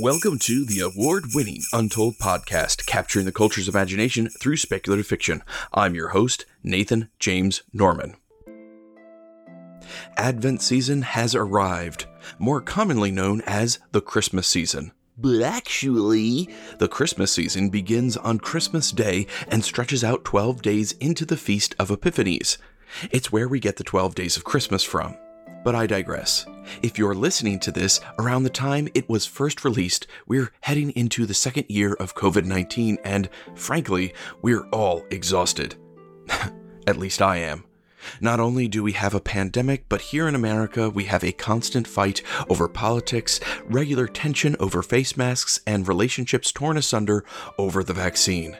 Welcome 0.00 0.38
to 0.38 0.64
the 0.64 0.80
award 0.80 1.34
winning 1.34 1.60
Untold 1.74 2.14
podcast, 2.16 2.86
capturing 2.86 3.26
the 3.26 3.32
culture's 3.32 3.68
imagination 3.68 4.30
through 4.30 4.56
speculative 4.56 5.06
fiction. 5.06 5.42
I'm 5.74 5.94
your 5.94 6.08
host, 6.08 6.46
Nathan 6.64 7.10
James 7.18 7.64
Norman. 7.74 8.16
Advent 10.16 10.62
season 10.62 11.02
has 11.02 11.34
arrived, 11.34 12.06
more 12.38 12.62
commonly 12.62 13.10
known 13.10 13.42
as 13.42 13.78
the 13.92 14.00
Christmas 14.00 14.48
season. 14.48 14.92
But 15.18 15.42
actually, 15.42 16.48
the 16.78 16.88
Christmas 16.88 17.30
season 17.30 17.68
begins 17.68 18.16
on 18.16 18.38
Christmas 18.38 18.92
Day 18.92 19.26
and 19.48 19.62
stretches 19.62 20.02
out 20.02 20.24
12 20.24 20.62
days 20.62 20.92
into 20.92 21.26
the 21.26 21.36
Feast 21.36 21.74
of 21.78 21.90
Epiphanies. 21.90 22.56
It's 23.10 23.30
where 23.30 23.48
we 23.48 23.60
get 23.60 23.76
the 23.76 23.84
12 23.84 24.14
days 24.14 24.38
of 24.38 24.44
Christmas 24.44 24.82
from. 24.82 25.14
But 25.62 25.74
I 25.74 25.86
digress. 25.86 26.46
If 26.82 26.98
you're 26.98 27.14
listening 27.14 27.58
to 27.60 27.72
this 27.72 28.00
around 28.18 28.44
the 28.44 28.50
time 28.50 28.88
it 28.94 29.08
was 29.08 29.26
first 29.26 29.64
released, 29.64 30.06
we're 30.26 30.52
heading 30.62 30.90
into 30.90 31.26
the 31.26 31.34
second 31.34 31.66
year 31.68 31.94
of 31.94 32.14
COVID 32.14 32.44
19, 32.44 32.98
and 33.04 33.28
frankly, 33.54 34.14
we're 34.42 34.66
all 34.68 35.04
exhausted. 35.10 35.76
At 36.86 36.96
least 36.96 37.20
I 37.20 37.36
am. 37.38 37.64
Not 38.20 38.40
only 38.40 38.68
do 38.68 38.82
we 38.82 38.92
have 38.92 39.14
a 39.14 39.20
pandemic, 39.20 39.84
but 39.88 40.00
here 40.00 40.26
in 40.26 40.34
America, 40.34 40.88
we 40.88 41.04
have 41.04 41.22
a 41.22 41.32
constant 41.32 41.86
fight 41.86 42.22
over 42.48 42.68
politics, 42.68 43.40
regular 43.66 44.06
tension 44.06 44.56
over 44.58 44.82
face 44.82 45.16
masks, 45.16 45.60
and 45.66 45.86
relationships 45.86 46.52
torn 46.52 46.76
asunder 46.76 47.24
over 47.58 47.84
the 47.84 47.92
vaccine. 47.92 48.56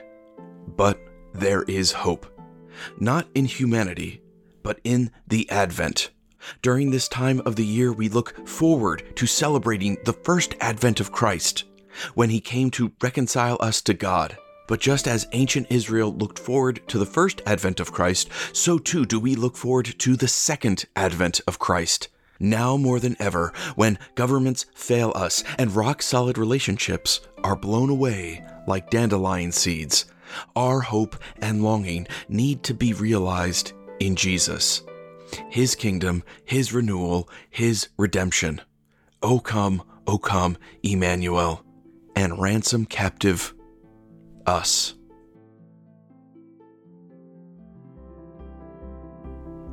But 0.67 0.99
there 1.33 1.63
is 1.63 1.91
hope. 1.91 2.27
Not 2.99 3.27
in 3.33 3.45
humanity, 3.45 4.21
but 4.63 4.79
in 4.83 5.11
the 5.27 5.49
Advent. 5.49 6.11
During 6.61 6.91
this 6.91 7.07
time 7.07 7.41
of 7.45 7.55
the 7.55 7.65
year, 7.65 7.91
we 7.91 8.09
look 8.09 8.47
forward 8.47 9.03
to 9.15 9.27
celebrating 9.27 9.97
the 10.05 10.13
first 10.13 10.55
advent 10.59 10.99
of 10.99 11.11
Christ, 11.11 11.65
when 12.13 12.29
he 12.29 12.39
came 12.39 12.69
to 12.71 12.91
reconcile 13.01 13.57
us 13.59 13.81
to 13.81 13.93
God. 13.93 14.37
But 14.67 14.79
just 14.79 15.07
as 15.07 15.27
ancient 15.33 15.67
Israel 15.69 16.13
looked 16.13 16.39
forward 16.39 16.81
to 16.87 16.97
the 16.97 17.05
first 17.05 17.41
advent 17.45 17.79
of 17.79 17.91
Christ, 17.91 18.29
so 18.53 18.77
too 18.77 19.05
do 19.05 19.19
we 19.19 19.35
look 19.35 19.57
forward 19.57 19.93
to 19.99 20.15
the 20.15 20.27
second 20.27 20.85
advent 20.95 21.41
of 21.47 21.59
Christ. 21.59 22.07
Now 22.39 22.77
more 22.77 22.99
than 22.99 23.17
ever, 23.19 23.53
when 23.75 23.99
governments 24.15 24.65
fail 24.73 25.11
us 25.13 25.43
and 25.57 25.75
rock 25.75 26.01
solid 26.01 26.37
relationships 26.37 27.19
are 27.43 27.55
blown 27.55 27.89
away 27.89 28.43
like 28.65 28.89
dandelion 28.89 29.51
seeds, 29.51 30.05
our 30.55 30.79
hope 30.79 31.17
and 31.41 31.61
longing 31.61 32.07
need 32.29 32.63
to 32.63 32.73
be 32.73 32.93
realized 32.93 33.73
in 33.99 34.15
Jesus 34.15 34.81
his 35.49 35.75
kingdom, 35.75 36.23
his 36.45 36.73
renewal, 36.73 37.29
his 37.49 37.89
redemption. 37.97 38.61
O 39.21 39.39
come, 39.39 39.83
O 40.07 40.17
come, 40.17 40.57
Emmanuel, 40.83 41.63
and 42.15 42.39
ransom 42.41 42.85
captive 42.85 43.53
us. 44.45 44.95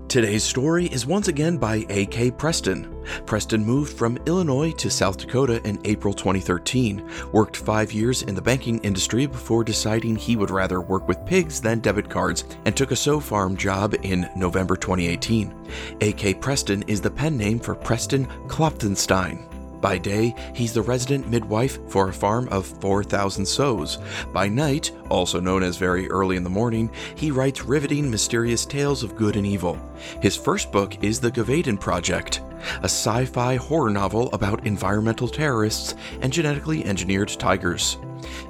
Today's 0.08 0.42
story 0.42 0.86
is 0.86 1.04
once 1.04 1.28
again 1.28 1.58
by 1.58 1.84
A.K. 1.90 2.30
Preston. 2.30 3.04
Preston 3.26 3.62
moved 3.62 3.92
from 3.92 4.16
Illinois 4.24 4.70
to 4.72 4.88
South 4.88 5.18
Dakota 5.18 5.60
in 5.68 5.78
April 5.84 6.14
2013, 6.14 7.06
worked 7.30 7.58
five 7.58 7.92
years 7.92 8.22
in 8.22 8.34
the 8.34 8.40
banking 8.40 8.78
industry 8.78 9.26
before 9.26 9.62
deciding 9.62 10.16
he 10.16 10.34
would 10.34 10.50
rather 10.50 10.80
work 10.80 11.06
with 11.08 11.26
pigs 11.26 11.60
than 11.60 11.80
debit 11.80 12.08
cards, 12.08 12.44
and 12.64 12.74
took 12.74 12.90
a 12.90 12.96
sow 12.96 13.20
farm 13.20 13.54
job 13.54 13.94
in 14.02 14.26
November 14.34 14.76
2018. 14.76 15.54
A.K. 16.00 16.32
Preston 16.32 16.82
is 16.84 17.02
the 17.02 17.10
pen 17.10 17.36
name 17.36 17.60
for 17.60 17.74
Preston 17.74 18.24
Klopfenstein. 18.46 19.47
By 19.80 19.98
day, 19.98 20.34
he's 20.54 20.72
the 20.72 20.82
resident 20.82 21.28
midwife 21.28 21.78
for 21.88 22.08
a 22.08 22.12
farm 22.12 22.48
of 22.50 22.66
4,000 22.66 23.46
sows. 23.46 23.98
By 24.32 24.48
night, 24.48 24.90
also 25.08 25.40
known 25.40 25.62
as 25.62 25.76
very 25.76 26.10
early 26.10 26.36
in 26.36 26.44
the 26.44 26.50
morning, 26.50 26.90
he 27.14 27.30
writes 27.30 27.64
riveting, 27.64 28.10
mysterious 28.10 28.66
tales 28.66 29.02
of 29.02 29.16
good 29.16 29.36
and 29.36 29.46
evil. 29.46 29.78
His 30.20 30.36
first 30.36 30.72
book 30.72 31.02
is 31.02 31.20
The 31.20 31.30
Gevaudan 31.30 31.78
Project, 31.78 32.40
a 32.80 32.84
sci 32.84 33.24
fi 33.26 33.56
horror 33.56 33.90
novel 33.90 34.28
about 34.32 34.66
environmental 34.66 35.28
terrorists 35.28 35.94
and 36.20 36.32
genetically 36.32 36.84
engineered 36.84 37.28
tigers. 37.28 37.98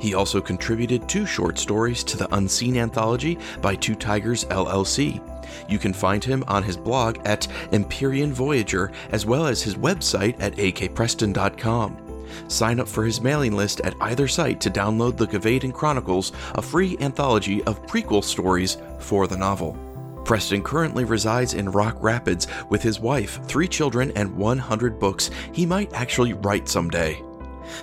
He 0.00 0.14
also 0.14 0.40
contributed 0.40 1.08
two 1.08 1.26
short 1.26 1.58
stories 1.58 2.02
to 2.04 2.16
the 2.16 2.34
Unseen 2.34 2.76
anthology 2.76 3.38
by 3.60 3.74
Two 3.74 3.94
Tigers 3.94 4.44
LLC. 4.46 5.20
You 5.69 5.78
can 5.78 5.92
find 5.92 6.22
him 6.22 6.44
on 6.48 6.62
his 6.62 6.76
blog 6.76 7.19
at 7.25 7.48
Empyrean 7.72 8.32
Voyager, 8.32 8.92
as 9.10 9.26
well 9.26 9.47
as 9.47 9.62
his 9.62 9.75
website 9.75 10.36
at 10.41 10.56
akpreston.com. 10.56 12.09
Sign 12.48 12.81
up 12.81 12.88
for 12.88 13.04
his 13.04 13.20
mailing 13.20 13.56
list 13.56 13.81
at 13.81 13.94
either 14.00 14.28
site 14.28 14.60
to 14.60 14.70
download 14.70 15.16
the 15.16 15.26
Gevaudan 15.26 15.72
Chronicles, 15.72 16.32
a 16.54 16.62
free 16.62 16.97
anthology 17.00 17.62
of 17.64 17.84
prequel 17.87 18.22
stories 18.22 18.78
for 18.98 19.26
the 19.26 19.37
novel. 19.37 19.76
Preston 20.25 20.62
currently 20.62 21.04
resides 21.04 21.54
in 21.54 21.70
Rock 21.70 21.97
Rapids 22.00 22.48
with 22.69 22.82
his 22.82 23.00
wife, 23.00 23.42
three 23.47 23.66
children, 23.66 24.12
and 24.14 24.37
100 24.37 25.00
books 25.00 25.31
he 25.53 25.64
might 25.64 25.92
actually 25.94 26.34
write 26.34 26.69
someday. 26.69 27.22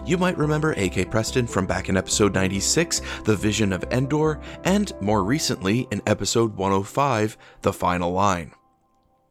You 0.06 0.18
might 0.18 0.38
remember 0.38 0.74
A.K. 0.78 1.06
Preston 1.06 1.48
from 1.48 1.66
back 1.66 1.90
in 1.90 1.98
episode 1.98 2.34
96, 2.34 3.02
The 3.24 3.36
Vision 3.36 3.74
of 3.74 3.84
Endor, 3.92 4.40
and 4.64 4.92
more 5.02 5.24
recently 5.24 5.88
in 5.92 6.02
episode 6.06 6.56
105, 6.56 7.38
The 7.62 7.74
Final 7.74 8.12
Line. 8.12 8.54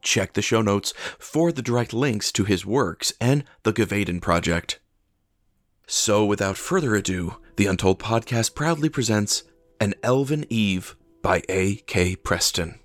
Check 0.03 0.34
the 0.34 0.43
show 0.43 0.62
notes 0.62 0.93
for 1.19 1.50
the 1.50 1.62
direct 1.62 1.93
links 1.93 2.31
to 2.32 2.44
his 2.44 2.66
works 2.66 3.12
and 3.20 3.44
the 3.62 3.72
Gevaudan 3.72 4.20
Project. 4.20 4.81
So, 5.87 6.25
without 6.25 6.56
further 6.56 6.94
ado, 6.94 7.37
the 7.56 7.66
Untold 7.66 7.98
Podcast 7.98 8.54
proudly 8.54 8.88
presents 8.88 9.44
An 9.81 9.94
Elven 10.03 10.44
Eve 10.50 10.97
by 11.22 11.43
A.K. 11.48 12.16
Preston. 12.16 12.81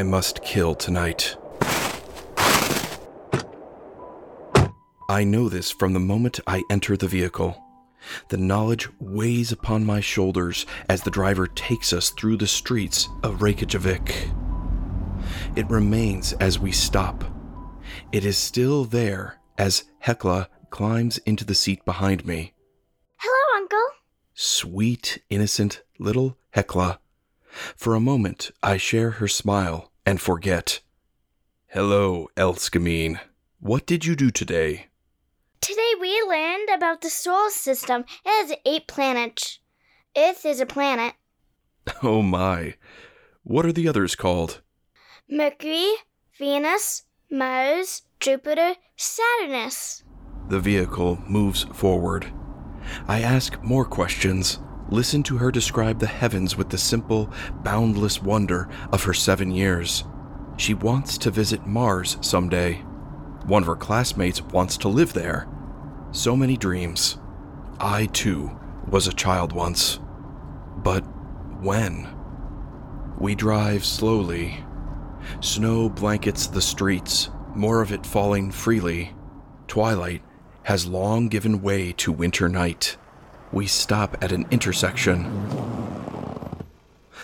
I 0.00 0.02
must 0.02 0.42
kill 0.42 0.74
tonight. 0.74 1.36
I 5.10 5.24
know 5.24 5.50
this 5.50 5.70
from 5.70 5.92
the 5.92 6.00
moment 6.00 6.40
I 6.46 6.62
enter 6.70 6.96
the 6.96 7.06
vehicle. 7.06 7.62
The 8.30 8.38
knowledge 8.38 8.88
weighs 8.98 9.52
upon 9.52 9.84
my 9.84 10.00
shoulders 10.00 10.64
as 10.88 11.02
the 11.02 11.10
driver 11.10 11.46
takes 11.46 11.92
us 11.92 12.08
through 12.08 12.38
the 12.38 12.46
streets 12.46 13.10
of 13.22 13.42
Reykjavik. 13.42 14.30
It 15.54 15.68
remains 15.68 16.32
as 16.32 16.58
we 16.58 16.72
stop. 16.72 17.22
It 18.10 18.24
is 18.24 18.38
still 18.38 18.86
there 18.86 19.38
as 19.58 19.84
Hekla 20.06 20.46
climbs 20.70 21.18
into 21.26 21.44
the 21.44 21.54
seat 21.54 21.84
behind 21.84 22.24
me. 22.24 22.54
Hello, 23.18 23.60
Uncle. 23.62 23.86
Sweet, 24.32 25.22
innocent 25.28 25.82
little 25.98 26.38
Hekla. 26.56 27.00
for 27.76 27.94
a 27.94 28.00
moment, 28.00 28.50
I 28.62 28.78
share 28.78 29.10
her 29.10 29.28
smile 29.28 29.89
and 30.06 30.20
forget. 30.20 30.80
Hello, 31.68 32.28
Elskemine. 32.36 33.20
What 33.60 33.86
did 33.86 34.04
you 34.04 34.16
do 34.16 34.30
today? 34.30 34.86
Today 35.60 35.92
we 36.00 36.20
learned 36.22 36.68
about 36.74 37.00
the 37.02 37.10
solar 37.10 37.50
system. 37.50 38.04
It 38.24 38.48
has 38.48 38.58
eight 38.64 38.86
planets. 38.86 39.58
Earth 40.16 40.44
is 40.46 40.60
a 40.60 40.66
planet. 40.66 41.14
Oh 42.02 42.22
my. 42.22 42.74
What 43.42 43.66
are 43.66 43.72
the 43.72 43.88
others 43.88 44.14
called? 44.14 44.60
Mercury, 45.28 45.92
Venus, 46.38 47.02
Mars, 47.30 48.02
Jupiter, 48.20 48.74
Saturnus. 48.96 50.02
The 50.48 50.60
vehicle 50.60 51.18
moves 51.26 51.64
forward. 51.72 52.32
I 53.08 53.20
ask 53.22 53.62
more 53.62 53.84
questions. 53.84 54.58
Listen 54.90 55.22
to 55.22 55.38
her 55.38 55.52
describe 55.52 56.00
the 56.00 56.06
heavens 56.06 56.56
with 56.56 56.68
the 56.68 56.78
simple, 56.78 57.32
boundless 57.62 58.20
wonder 58.20 58.68
of 58.92 59.04
her 59.04 59.14
seven 59.14 59.52
years. 59.52 60.04
She 60.56 60.74
wants 60.74 61.16
to 61.18 61.30
visit 61.30 61.66
Mars 61.66 62.18
someday. 62.20 62.74
One 63.46 63.62
of 63.62 63.68
her 63.68 63.76
classmates 63.76 64.42
wants 64.42 64.76
to 64.78 64.88
live 64.88 65.12
there. 65.12 65.48
So 66.10 66.36
many 66.36 66.56
dreams. 66.56 67.18
I, 67.78 68.06
too, 68.06 68.50
was 68.88 69.06
a 69.06 69.12
child 69.12 69.52
once. 69.52 70.00
But 70.78 71.02
when? 71.62 72.08
We 73.18 73.36
drive 73.36 73.84
slowly. 73.84 74.64
Snow 75.40 75.88
blankets 75.88 76.48
the 76.48 76.60
streets, 76.60 77.30
more 77.54 77.80
of 77.80 77.92
it 77.92 78.04
falling 78.04 78.50
freely. 78.50 79.14
Twilight 79.68 80.22
has 80.64 80.86
long 80.86 81.28
given 81.28 81.62
way 81.62 81.92
to 81.92 82.10
winter 82.10 82.48
night. 82.48 82.96
We 83.52 83.66
stop 83.66 84.16
at 84.22 84.32
an 84.32 84.46
intersection. 84.50 85.24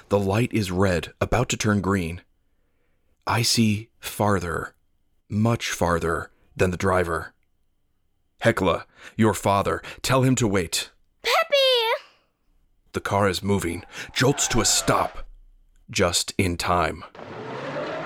The 0.08 0.18
light 0.18 0.52
is 0.52 0.70
red, 0.70 1.12
about 1.20 1.48
to 1.50 1.56
turn 1.56 1.80
green. 1.80 2.20
I 3.26 3.42
see 3.42 3.90
farther, 3.98 4.74
much 5.28 5.70
farther 5.70 6.30
than 6.56 6.70
the 6.70 6.76
driver. 6.76 7.32
Hekla, 8.42 8.84
your 9.16 9.34
father, 9.34 9.82
tell 10.02 10.22
him 10.22 10.34
to 10.36 10.48
wait. 10.48 10.90
Peppy! 11.22 12.04
The 12.92 13.00
car 13.00 13.28
is 13.28 13.42
moving, 13.42 13.84
jolts 14.12 14.48
to 14.48 14.60
a 14.60 14.64
stop. 14.64 15.26
Just 15.90 16.34
in 16.38 16.56
time. 16.56 17.04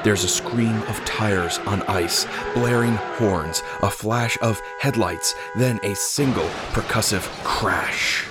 There's 0.03 0.25
a 0.25 0.29
scream 0.29 0.83
of 0.85 1.05
tires 1.05 1.59
on 1.67 1.83
ice, 1.83 2.27
blaring 2.55 2.95
horns, 2.95 3.63
a 3.83 3.91
flash 3.91 4.39
of 4.41 4.61
headlights, 4.79 5.35
then 5.57 5.79
a 5.83 5.95
single 5.95 6.49
percussive 6.73 7.23
crash. 7.45 8.27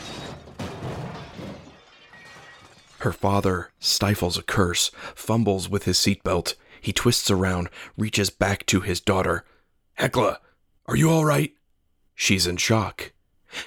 Her 3.00 3.14
father 3.14 3.70
stifles 3.80 4.38
a 4.38 4.42
curse, 4.42 4.90
fumbles 5.14 5.70
with 5.70 5.86
his 5.86 5.98
seatbelt. 5.98 6.56
He 6.82 6.92
twists 6.92 7.30
around, 7.30 7.70
reaches 7.98 8.32
back 8.32 8.66
to 8.66 8.82
his 8.82 9.00
daughter. 9.00 9.46
Hekla, 10.00 10.38
are 10.88 10.96
you 10.96 11.10
all 11.12 11.24
right? 11.24 11.54
She's 12.16 12.48
in 12.48 12.58
shock. 12.58 13.14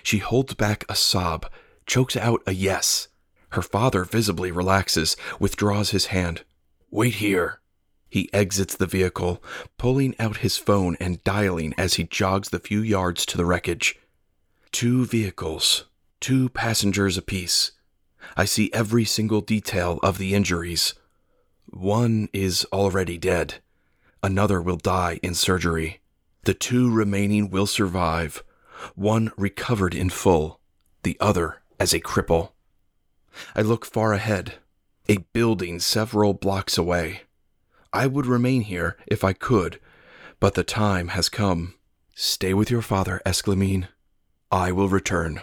She 0.02 0.18
holds 0.18 0.54
back 0.54 0.84
a 0.88 0.96
sob, 0.96 1.46
chokes 1.86 2.16
out 2.16 2.42
a 2.46 2.52
yes. 2.52 3.08
Her 3.50 3.62
father 3.62 4.04
visibly 4.04 4.50
relaxes, 4.50 5.16
withdraws 5.38 5.90
his 5.90 6.06
hand. 6.06 6.42
Wait 6.90 7.14
here. 7.14 7.61
He 8.12 8.28
exits 8.34 8.76
the 8.76 8.86
vehicle, 8.86 9.42
pulling 9.78 10.14
out 10.18 10.44
his 10.44 10.58
phone 10.58 10.98
and 11.00 11.24
dialing 11.24 11.72
as 11.78 11.94
he 11.94 12.04
jogs 12.04 12.50
the 12.50 12.58
few 12.58 12.82
yards 12.82 13.24
to 13.24 13.38
the 13.38 13.46
wreckage. 13.46 13.98
Two 14.70 15.06
vehicles, 15.06 15.86
two 16.20 16.50
passengers 16.50 17.16
apiece. 17.16 17.72
I 18.36 18.44
see 18.44 18.70
every 18.74 19.06
single 19.06 19.40
detail 19.40 19.98
of 20.02 20.18
the 20.18 20.34
injuries. 20.34 20.92
One 21.70 22.28
is 22.34 22.66
already 22.70 23.16
dead. 23.16 23.62
Another 24.22 24.60
will 24.60 24.76
die 24.76 25.18
in 25.22 25.32
surgery. 25.32 26.02
The 26.44 26.52
two 26.52 26.92
remaining 26.92 27.48
will 27.48 27.66
survive. 27.66 28.44
One 28.94 29.32
recovered 29.38 29.94
in 29.94 30.10
full, 30.10 30.60
the 31.02 31.16
other 31.18 31.62
as 31.80 31.94
a 31.94 32.00
cripple. 32.00 32.50
I 33.56 33.62
look 33.62 33.86
far 33.86 34.12
ahead, 34.12 34.56
a 35.08 35.16
building 35.32 35.80
several 35.80 36.34
blocks 36.34 36.76
away. 36.76 37.22
I 37.94 38.06
would 38.06 38.24
remain 38.24 38.62
here 38.62 38.96
if 39.06 39.22
I 39.22 39.34
could, 39.34 39.78
but 40.40 40.54
the 40.54 40.64
time 40.64 41.08
has 41.08 41.28
come. 41.28 41.74
Stay 42.14 42.54
with 42.54 42.70
your 42.70 42.80
father, 42.80 43.20
Esclamine. 43.26 43.88
I 44.50 44.72
will 44.72 44.88
return. 44.88 45.42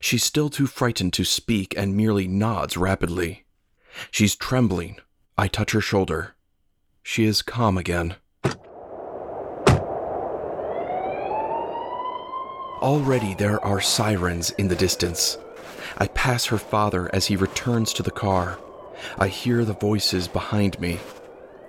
She's 0.00 0.24
still 0.24 0.50
too 0.50 0.66
frightened 0.66 1.12
to 1.12 1.24
speak 1.24 1.74
and 1.76 1.96
merely 1.96 2.26
nods 2.26 2.76
rapidly. 2.76 3.44
She's 4.10 4.34
trembling. 4.34 4.96
I 5.38 5.46
touch 5.46 5.72
her 5.72 5.80
shoulder. 5.80 6.34
She 7.04 7.24
is 7.24 7.40
calm 7.40 7.78
again. 7.78 8.16
Already 12.82 13.34
there 13.34 13.64
are 13.64 13.80
sirens 13.80 14.50
in 14.52 14.68
the 14.68 14.76
distance. 14.76 15.38
I 15.98 16.08
pass 16.08 16.46
her 16.46 16.58
father 16.58 17.08
as 17.14 17.26
he 17.26 17.36
returns 17.36 17.92
to 17.94 18.02
the 18.02 18.10
car. 18.10 18.58
I 19.18 19.28
hear 19.28 19.64
the 19.64 19.72
voices 19.72 20.26
behind 20.26 20.80
me. 20.80 20.98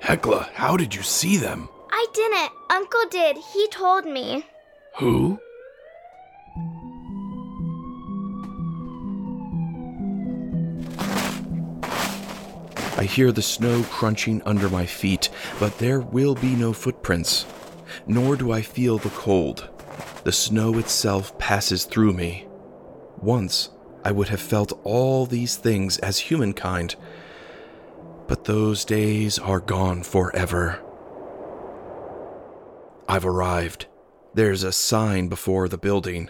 Hekla, 0.01 0.49
how 0.53 0.77
did 0.77 0.95
you 0.95 1.01
see 1.01 1.38
them? 1.38 1.69
I 1.91 2.05
didn't. 2.13 2.51
Uncle 2.69 3.05
did. 3.09 3.38
He 3.53 3.67
told 3.69 4.05
me. 4.05 4.45
Who? 4.97 5.39
I 12.97 13.03
hear 13.03 13.31
the 13.31 13.41
snow 13.41 13.83
crunching 13.83 14.41
under 14.44 14.69
my 14.69 14.85
feet, 14.85 15.29
but 15.59 15.77
there 15.77 15.99
will 15.99 16.33
be 16.35 16.55
no 16.55 16.73
footprints. 16.73 17.45
Nor 18.07 18.35
do 18.35 18.51
I 18.51 18.61
feel 18.61 18.97
the 18.97 19.09
cold. 19.09 19.69
The 20.23 20.31
snow 20.31 20.77
itself 20.77 21.38
passes 21.38 21.85
through 21.85 22.13
me. 22.13 22.47
Once, 23.21 23.69
I 24.03 24.11
would 24.11 24.29
have 24.29 24.41
felt 24.41 24.79
all 24.83 25.25
these 25.25 25.57
things 25.57 25.97
as 25.99 26.17
humankind, 26.17 26.95
but 28.27 28.44
those 28.44 28.85
days 28.85 29.39
are 29.39 29.59
gone 29.59 30.03
forever. 30.03 30.81
I've 33.07 33.25
arrived. 33.25 33.88
There's 34.33 34.63
a 34.63 34.71
sign 34.71 35.29
before 35.29 35.69
the 35.69 35.77
building, 35.77 36.29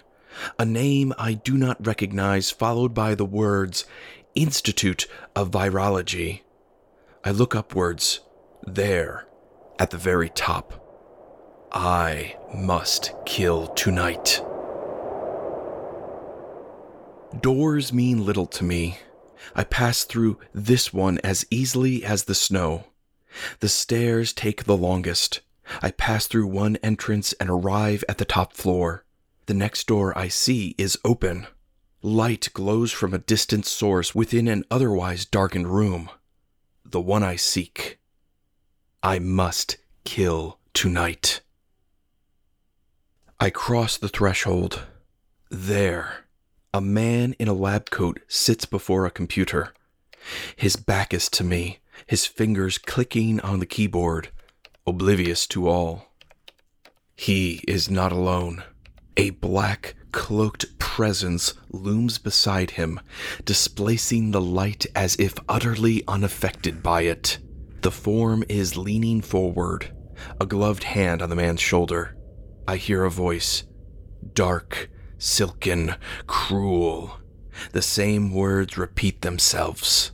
a 0.59 0.65
name 0.65 1.13
I 1.17 1.33
do 1.33 1.57
not 1.57 1.85
recognize, 1.85 2.51
followed 2.51 2.93
by 2.93 3.15
the 3.15 3.25
words 3.25 3.85
Institute 4.35 5.07
of 5.35 5.51
Virology. 5.51 6.41
I 7.23 7.31
look 7.31 7.55
upwards, 7.55 8.19
there, 8.65 9.25
at 9.79 9.89
the 9.89 9.97
very 9.97 10.29
top. 10.29 10.83
I 11.71 12.37
must 12.53 13.13
kill 13.25 13.67
tonight. 13.67 14.41
Doors 17.41 17.91
mean 17.91 18.25
little 18.25 18.45
to 18.45 18.63
me. 18.63 18.99
I 19.55 19.63
pass 19.63 20.03
through 20.03 20.39
this 20.53 20.93
one 20.93 21.19
as 21.23 21.45
easily 21.49 22.03
as 22.03 22.23
the 22.23 22.35
snow. 22.35 22.85
The 23.59 23.69
stairs 23.69 24.33
take 24.33 24.63
the 24.63 24.77
longest. 24.77 25.41
I 25.81 25.91
pass 25.91 26.27
through 26.27 26.47
one 26.47 26.77
entrance 26.77 27.33
and 27.33 27.49
arrive 27.49 28.03
at 28.07 28.17
the 28.17 28.25
top 28.25 28.53
floor. 28.53 29.03
The 29.47 29.53
next 29.53 29.87
door 29.87 30.17
I 30.17 30.27
see 30.27 30.75
is 30.77 30.97
open. 31.03 31.47
Light 32.01 32.49
glows 32.53 32.91
from 32.91 33.13
a 33.13 33.19
distant 33.19 33.65
source 33.65 34.13
within 34.13 34.47
an 34.47 34.63
otherwise 34.69 35.25
darkened 35.25 35.67
room. 35.67 36.09
The 36.85 37.01
one 37.01 37.23
I 37.23 37.35
seek. 37.35 37.99
I 39.03 39.19
must 39.19 39.77
kill 40.03 40.59
tonight. 40.73 41.41
I 43.39 43.49
cross 43.49 43.97
the 43.97 44.09
threshold. 44.09 44.83
There, 45.49 46.26
a 46.73 46.81
man 46.81 47.33
in 47.39 47.47
a 47.47 47.53
lab 47.53 47.89
coat 47.89 48.19
sits 48.27 48.65
before 48.65 49.05
a 49.05 49.11
computer. 49.11 49.73
His 50.55 50.75
back 50.75 51.13
is 51.13 51.29
to 51.29 51.43
me, 51.43 51.79
his 52.05 52.25
fingers 52.25 52.77
clicking 52.77 53.39
on 53.41 53.59
the 53.59 53.65
keyboard, 53.65 54.29
oblivious 54.85 55.47
to 55.47 55.67
all. 55.67 56.13
He 57.15 57.63
is 57.67 57.89
not 57.89 58.11
alone. 58.11 58.63
A 59.15 59.31
black, 59.31 59.95
cloaked 60.11 60.77
presence 60.77 61.53
looms 61.71 62.17
beside 62.17 62.71
him, 62.71 62.99
displacing 63.45 64.31
the 64.31 64.41
light 64.41 64.85
as 64.95 65.15
if 65.17 65.35
utterly 65.49 66.03
unaffected 66.07 66.83
by 66.83 67.01
it. 67.01 67.39
The 67.81 67.91
form 67.91 68.43
is 68.49 68.77
leaning 68.77 69.21
forward, 69.21 69.91
a 70.39 70.45
gloved 70.45 70.83
hand 70.83 71.21
on 71.21 71.29
the 71.29 71.35
man's 71.35 71.61
shoulder. 71.61 72.15
I 72.67 72.75
hear 72.75 73.03
a 73.03 73.09
voice, 73.09 73.63
dark, 74.33 74.89
silken, 75.17 75.95
cruel. 76.25 77.19
The 77.71 77.81
same 77.81 78.33
words 78.33 78.77
repeat 78.77 79.21
themselves. 79.21 80.11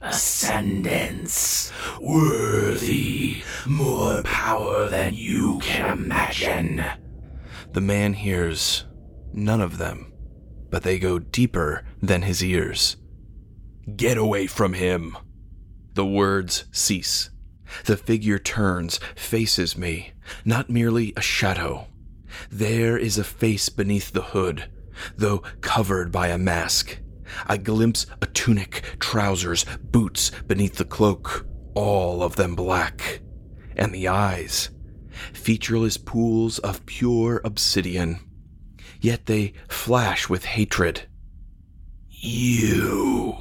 Ascendance, 0.00 1.72
worthy, 2.00 3.42
more 3.66 4.22
power 4.22 4.88
than 4.88 5.14
you 5.14 5.58
can 5.60 5.98
imagine. 5.98 6.84
The 7.72 7.80
man 7.80 8.14
hears 8.14 8.84
none 9.32 9.60
of 9.60 9.78
them, 9.78 10.12
but 10.70 10.84
they 10.84 10.98
go 10.98 11.18
deeper 11.18 11.84
than 12.00 12.22
his 12.22 12.42
ears. 12.42 12.96
Get 13.96 14.16
away 14.16 14.46
from 14.46 14.74
him! 14.74 15.16
The 15.94 16.06
words 16.06 16.64
cease. 16.70 17.30
The 17.84 17.96
figure 17.96 18.38
turns, 18.38 19.00
faces 19.16 19.76
me, 19.76 20.12
not 20.44 20.70
merely 20.70 21.12
a 21.16 21.20
shadow. 21.20 21.87
There 22.50 22.96
is 22.96 23.18
a 23.18 23.24
face 23.24 23.68
beneath 23.68 24.12
the 24.12 24.22
hood, 24.22 24.70
though 25.16 25.42
covered 25.60 26.12
by 26.12 26.28
a 26.28 26.38
mask. 26.38 26.98
I 27.46 27.56
glimpse 27.56 28.06
a 28.20 28.26
tunic, 28.26 28.82
trousers, 28.98 29.64
boots 29.82 30.30
beneath 30.46 30.76
the 30.76 30.84
cloak, 30.84 31.46
all 31.74 32.22
of 32.22 32.36
them 32.36 32.54
black. 32.54 33.20
And 33.76 33.94
the 33.94 34.08
eyes, 34.08 34.70
featureless 35.32 35.96
pools 35.96 36.58
of 36.58 36.86
pure 36.86 37.40
obsidian. 37.44 38.20
Yet 39.00 39.26
they 39.26 39.52
flash 39.68 40.28
with 40.28 40.44
hatred. 40.44 41.02
You. 42.08 43.36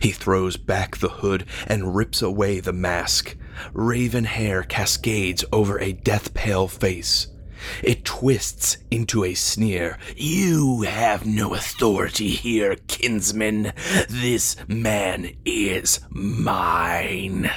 He 0.00 0.10
throws 0.10 0.56
back 0.56 0.96
the 0.96 1.08
hood 1.08 1.44
and 1.66 1.94
rips 1.94 2.22
away 2.22 2.60
the 2.60 2.72
mask. 2.72 3.36
Raven 3.72 4.24
hair 4.24 4.62
cascades 4.62 5.44
over 5.52 5.78
a 5.78 5.92
death 5.92 6.34
pale 6.34 6.68
face. 6.68 7.28
It 7.82 8.04
twists 8.04 8.78
into 8.90 9.24
a 9.24 9.34
sneer. 9.34 9.98
You 10.16 10.82
have 10.82 11.26
no 11.26 11.54
authority 11.54 12.30
here, 12.30 12.76
kinsman. 12.88 13.72
This 14.08 14.56
man 14.68 15.32
is 15.44 16.00
mine. 16.10 17.50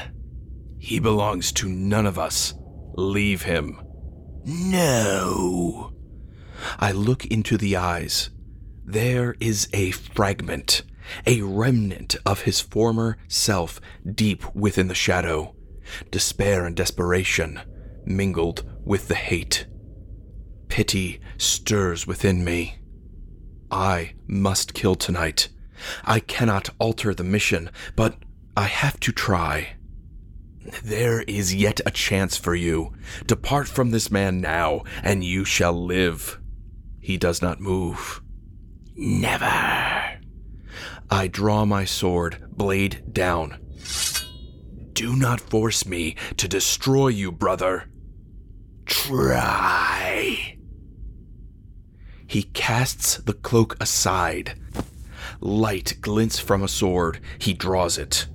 He 0.79 0.99
belongs 0.99 1.51
to 1.53 1.69
none 1.69 2.05
of 2.05 2.19
us. 2.19 2.53
Leave 2.95 3.43
him. 3.43 3.81
No. 4.45 5.93
I 6.79 6.91
look 6.91 7.25
into 7.25 7.57
the 7.57 7.75
eyes. 7.75 8.29
There 8.85 9.35
is 9.39 9.69
a 9.73 9.91
fragment, 9.91 10.83
a 11.25 11.41
remnant 11.41 12.17
of 12.25 12.41
his 12.41 12.59
former 12.59 13.17
self 13.27 13.79
deep 14.13 14.43
within 14.53 14.89
the 14.89 14.95
shadow. 14.95 15.55
Despair 16.11 16.65
and 16.65 16.75
desperation 16.75 17.61
mingled 18.05 18.69
with 18.83 19.07
the 19.07 19.15
hate 19.15 19.65
pity 20.73 21.19
stirs 21.37 22.07
within 22.07 22.43
me. 22.43 22.79
I 23.69 24.15
must 24.25 24.73
kill 24.73 24.95
tonight. 24.95 25.49
I 26.03 26.19
cannot 26.19 26.71
alter 26.79 27.13
the 27.13 27.23
mission, 27.23 27.69
but 27.95 28.15
I 28.57 28.63
have 28.63 28.99
to 29.01 29.11
try. 29.11 29.75
There 30.83 31.21
is 31.27 31.53
yet 31.53 31.79
a 31.85 31.91
chance 31.91 32.37
for 32.37 32.55
you. 32.55 32.91
Depart 33.27 33.67
from 33.67 33.91
this 33.91 34.09
man 34.09 34.41
now, 34.41 34.81
and 35.03 35.23
you 35.23 35.45
shall 35.45 35.73
live. 35.73 36.41
He 36.99 37.17
does 37.17 37.39
not 37.39 37.61
move. 37.61 38.23
Never. 38.95 39.45
I 41.11 41.27
draw 41.27 41.65
my 41.65 41.85
sword, 41.85 42.47
blade 42.49 43.13
down. 43.13 43.59
Do 44.93 45.15
not 45.15 45.39
force 45.39 45.85
me 45.85 46.15
to 46.37 46.47
destroy 46.47 47.09
you, 47.09 47.31
brother. 47.31 47.91
Try. 48.87 50.52
He 52.33 52.49
casts 52.55 53.17
the 53.17 53.33
cloak 53.33 53.77
aside. 53.79 54.55
Light 55.39 55.97
glints 56.01 56.39
from 56.39 56.63
a 56.63 56.67
sword. 56.67 57.19
He 57.37 57.53
draws 57.53 57.99
it. 57.99 58.25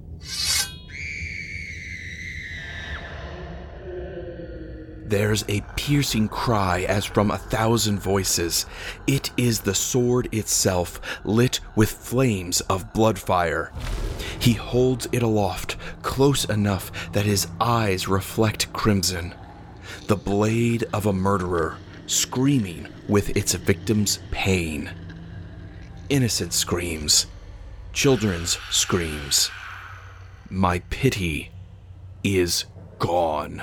There's 5.04 5.44
a 5.48 5.62
piercing 5.74 6.28
cry 6.28 6.82
as 6.82 7.06
from 7.06 7.32
a 7.32 7.38
thousand 7.38 7.98
voices. 7.98 8.66
It 9.08 9.32
is 9.36 9.62
the 9.62 9.74
sword 9.74 10.28
itself, 10.32 11.00
lit 11.24 11.58
with 11.74 11.90
flames 11.90 12.60
of 12.60 12.92
blood 12.92 13.18
fire. 13.18 13.72
He 14.38 14.52
holds 14.52 15.08
it 15.10 15.24
aloft, 15.24 15.76
close 16.02 16.44
enough 16.44 16.92
that 17.14 17.26
his 17.26 17.48
eyes 17.60 18.06
reflect 18.06 18.72
crimson. 18.72 19.34
The 20.06 20.14
blade 20.14 20.84
of 20.92 21.06
a 21.06 21.12
murderer, 21.12 21.78
screaming 22.08 22.88
with 23.06 23.36
its 23.36 23.54
victim's 23.54 24.18
pain. 24.30 24.90
Innocent 26.08 26.52
screams, 26.52 27.26
children's 27.92 28.58
screams. 28.70 29.50
My 30.50 30.80
pity 30.90 31.50
is 32.24 32.64
gone. 32.98 33.62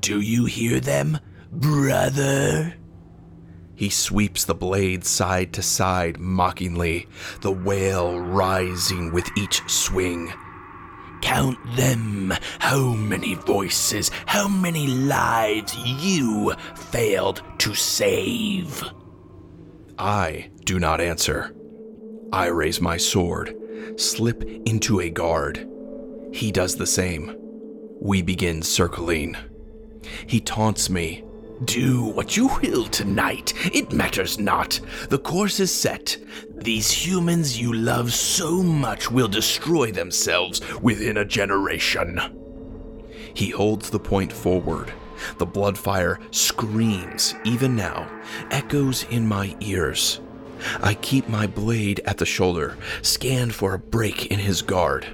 Do 0.00 0.20
you 0.20 0.46
hear 0.46 0.80
them, 0.80 1.18
brother? 1.52 2.74
He 3.74 3.90
sweeps 3.90 4.44
the 4.44 4.54
blade 4.54 5.04
side 5.04 5.52
to 5.52 5.62
side 5.62 6.18
mockingly, 6.18 7.06
the 7.42 7.52
wail 7.52 8.18
rising 8.18 9.12
with 9.12 9.28
each 9.36 9.60
swing. 9.68 10.32
Count 11.26 11.58
them. 11.74 12.32
How 12.60 12.92
many 12.94 13.34
voices, 13.34 14.12
how 14.26 14.46
many 14.46 14.86
lives 14.86 15.76
you 15.76 16.54
failed 16.76 17.42
to 17.58 17.74
save? 17.74 18.84
I 19.98 20.50
do 20.64 20.78
not 20.78 21.00
answer. 21.00 21.52
I 22.32 22.46
raise 22.46 22.80
my 22.80 22.96
sword, 22.96 23.56
slip 23.96 24.44
into 24.66 25.00
a 25.00 25.10
guard. 25.10 25.68
He 26.32 26.52
does 26.52 26.76
the 26.76 26.86
same. 26.86 27.34
We 28.00 28.22
begin 28.22 28.62
circling. 28.62 29.36
He 30.28 30.38
taunts 30.38 30.88
me. 30.88 31.24
Do 31.64 32.04
what 32.04 32.36
you 32.36 32.48
will 32.60 32.84
tonight. 32.84 33.54
It 33.74 33.90
matters 33.92 34.38
not. 34.38 34.78
The 35.08 35.18
course 35.18 35.58
is 35.58 35.72
set. 35.72 36.18
These 36.54 36.90
humans 36.90 37.58
you 37.58 37.72
love 37.72 38.12
so 38.12 38.62
much 38.62 39.10
will 39.10 39.28
destroy 39.28 39.90
themselves 39.90 40.60
within 40.82 41.16
a 41.16 41.24
generation. 41.24 42.20
He 43.32 43.48
holds 43.50 43.88
the 43.88 43.98
point 43.98 44.32
forward. 44.32 44.92
The 45.38 45.46
blood 45.46 45.78
fire 45.78 46.20
screams, 46.30 47.34
even 47.44 47.74
now, 47.74 48.06
echoes 48.50 49.04
in 49.04 49.26
my 49.26 49.56
ears. 49.60 50.20
I 50.82 50.92
keep 50.94 51.26
my 51.26 51.46
blade 51.46 52.00
at 52.04 52.18
the 52.18 52.26
shoulder, 52.26 52.76
scan 53.00 53.50
for 53.50 53.72
a 53.72 53.78
break 53.78 54.26
in 54.26 54.38
his 54.38 54.60
guard. 54.60 55.06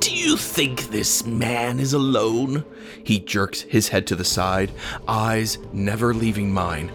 Do 0.00 0.14
you 0.14 0.36
think 0.36 0.88
this 0.88 1.26
man 1.26 1.80
is 1.80 1.92
alone? 1.92 2.64
He 3.02 3.18
jerks 3.18 3.62
his 3.62 3.88
head 3.88 4.06
to 4.08 4.14
the 4.14 4.24
side, 4.24 4.70
eyes 5.06 5.58
never 5.72 6.14
leaving 6.14 6.52
mine. 6.52 6.92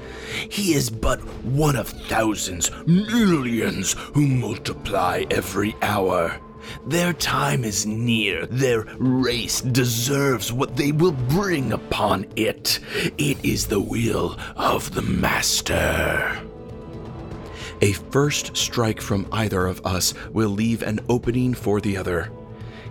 He 0.50 0.74
is 0.74 0.90
but 0.90 1.20
one 1.44 1.76
of 1.76 1.90
thousands, 1.90 2.72
millions, 2.86 3.94
who 4.14 4.28
multiply 4.28 5.26
every 5.30 5.76
hour. 5.82 6.40
Their 6.86 7.14
time 7.14 7.64
is 7.64 7.86
near. 7.86 8.46
Their 8.46 8.86
race 8.98 9.62
deserves 9.62 10.54
what 10.54 10.78
they 10.78 10.92
will 10.92 11.12
bring 11.12 11.74
upon 11.74 12.26
it. 12.36 12.80
It 13.18 13.44
is 13.44 13.68
the 13.68 13.82
will 13.82 14.38
of 14.56 14.94
the 14.96 15.02
Master. 15.02 16.42
A 17.82 17.92
first 18.12 18.56
strike 18.56 19.02
from 19.02 19.28
either 19.34 19.66
of 19.68 19.86
us 19.86 20.14
will 20.32 20.50
leave 20.50 20.84
an 20.84 21.02
opening 21.10 21.54
for 21.54 21.82
the 21.82 21.98
other. 21.98 22.32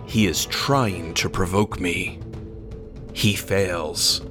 He 0.05 0.27
is 0.27 0.45
trying 0.45 1.13
to 1.15 1.29
provoke 1.29 1.79
me. 1.79 2.19
He 3.13 3.35
fails. 3.35 4.21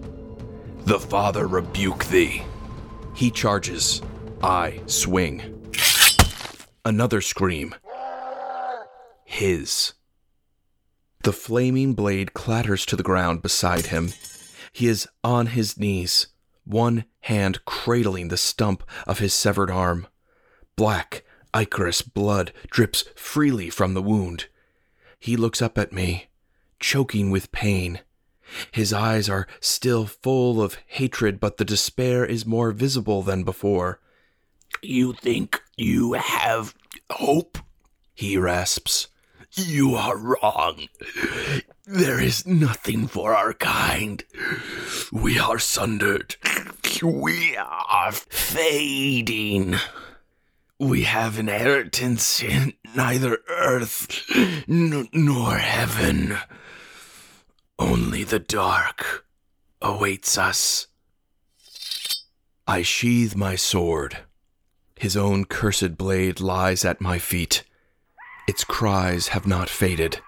The 0.84 0.98
Father 1.00 1.46
rebuke 1.46 2.04
thee. 2.06 2.42
He 3.14 3.30
charges. 3.30 4.02
I 4.42 4.80
swing. 4.86 5.70
Another 6.84 7.20
scream. 7.20 7.74
His. 9.24 9.92
The 11.22 11.32
flaming 11.32 11.94
blade 11.94 12.34
clatters 12.34 12.84
to 12.86 12.96
the 12.96 13.04
ground 13.04 13.42
beside 13.42 13.86
him. 13.86 14.12
He 14.72 14.88
is 14.88 15.06
on 15.22 15.46
his 15.46 15.78
knees, 15.78 16.26
one 16.64 17.04
hand 17.20 17.64
cradling 17.64 18.28
the 18.28 18.36
stump 18.36 18.82
of 19.06 19.20
his 19.20 19.32
severed 19.32 19.70
arm. 19.70 20.08
Black, 20.74 21.24
ichorous 21.54 22.02
blood 22.02 22.52
drips 22.70 23.04
freely 23.14 23.70
from 23.70 23.94
the 23.94 24.02
wound. 24.02 24.46
He 25.22 25.36
looks 25.36 25.62
up 25.62 25.78
at 25.78 25.92
me, 25.92 26.26
choking 26.80 27.30
with 27.30 27.52
pain. 27.52 28.00
His 28.72 28.92
eyes 28.92 29.28
are 29.28 29.46
still 29.60 30.04
full 30.04 30.60
of 30.60 30.78
hatred, 30.84 31.38
but 31.38 31.58
the 31.58 31.64
despair 31.64 32.24
is 32.24 32.44
more 32.44 32.72
visible 32.72 33.22
than 33.22 33.44
before. 33.44 34.00
You 34.82 35.12
think 35.12 35.62
you 35.76 36.14
have 36.14 36.74
hope? 37.08 37.58
He 38.12 38.36
rasps. 38.36 39.06
You 39.52 39.94
are 39.94 40.16
wrong. 40.16 40.88
There 41.86 42.20
is 42.20 42.44
nothing 42.44 43.06
for 43.06 43.32
our 43.32 43.54
kind. 43.54 44.24
We 45.12 45.38
are 45.38 45.60
sundered. 45.60 46.34
We 47.00 47.56
are 47.56 48.10
fading. 48.10 49.76
We 50.82 51.04
have 51.04 51.38
inheritance 51.38 52.42
in 52.42 52.72
neither 52.96 53.38
earth 53.48 54.24
n- 54.68 55.08
nor 55.12 55.56
heaven. 55.56 56.36
Only 57.78 58.24
the 58.24 58.40
dark 58.40 59.24
awaits 59.80 60.36
us. 60.36 60.88
I 62.66 62.82
sheathe 62.82 63.36
my 63.36 63.54
sword. 63.54 64.18
His 64.96 65.16
own 65.16 65.44
cursed 65.44 65.96
blade 65.96 66.40
lies 66.40 66.84
at 66.84 67.00
my 67.00 67.20
feet. 67.20 67.62
Its 68.48 68.64
cries 68.64 69.28
have 69.28 69.46
not 69.46 69.70
faded. 69.70 70.18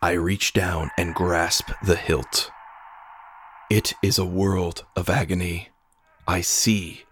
I 0.00 0.12
reach 0.12 0.54
down 0.54 0.90
and 0.96 1.14
grasp 1.14 1.70
the 1.84 1.96
hilt. 1.96 2.50
It 3.70 3.92
is 4.02 4.16
a 4.16 4.24
world 4.24 4.86
of 4.96 5.10
agony. 5.10 5.68
I 6.26 6.40
see, 6.40 7.02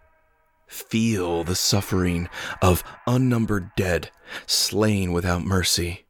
feel 0.67 1.45
the 1.45 1.55
suffering 1.55 2.29
of 2.63 2.85
unnumbered 3.07 3.71
dead 3.77 4.11
slain 4.47 5.13
without 5.13 5.43
mercy. 5.43 6.05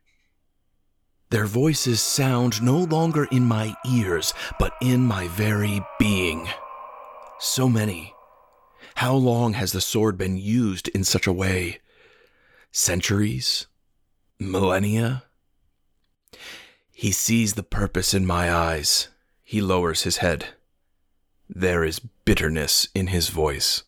Their 1.31 1.47
voices 1.47 2.01
sound 2.01 2.63
no 2.63 2.79
longer 2.79 3.25
in 3.25 3.45
my 3.45 3.75
ears, 3.89 4.33
but 4.59 4.75
in 4.81 5.05
my 5.05 5.27
very 5.29 5.81
being. 5.99 6.49
So 7.41 7.69
many. 7.69 8.15
How 8.97 9.15
long 9.15 9.55
has 9.55 9.73
the 9.73 9.81
sword 9.81 10.17
been 10.17 10.37
used 10.37 10.89
in 10.89 11.03
such 11.03 11.27
a 11.27 11.33
way? 11.33 11.81
Centuries? 12.71 13.67
Millennia? 14.39 15.25
He 16.93 17.11
sees 17.11 17.55
the 17.55 17.65
purpose 17.65 18.15
in 18.15 18.25
my 18.25 18.53
eyes. 18.53 19.09
He 19.43 19.61
lowers 19.61 20.03
his 20.03 20.19
head. 20.19 20.47
There 21.49 21.85
is 21.85 21.99
bitterness 21.99 22.89
in 22.95 23.09
his 23.09 23.29
voice. 23.29 23.83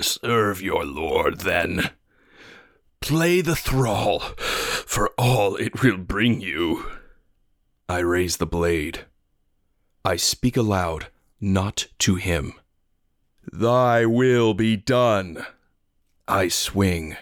Serve 0.00 0.60
your 0.60 0.84
lord, 0.84 1.40
then. 1.40 1.90
Play 3.00 3.40
the 3.40 3.56
thrall, 3.56 4.20
for 4.20 5.10
all 5.16 5.56
it 5.56 5.82
will 5.82 5.98
bring 5.98 6.40
you. 6.40 6.86
I 7.88 7.98
raise 8.00 8.38
the 8.38 8.46
blade. 8.46 9.06
I 10.04 10.16
speak 10.16 10.56
aloud, 10.56 11.08
not 11.40 11.86
to 12.00 12.16
him. 12.16 12.54
Thy 13.52 14.06
will 14.06 14.54
be 14.54 14.76
done. 14.76 15.46
I 16.26 16.48
swing. 16.48 17.16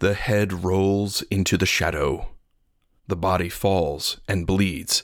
The 0.00 0.14
head 0.14 0.64
rolls 0.64 1.22
into 1.22 1.56
the 1.56 1.66
shadow. 1.66 2.28
The 3.06 3.16
body 3.16 3.48
falls 3.48 4.20
and 4.28 4.46
bleeds. 4.46 5.02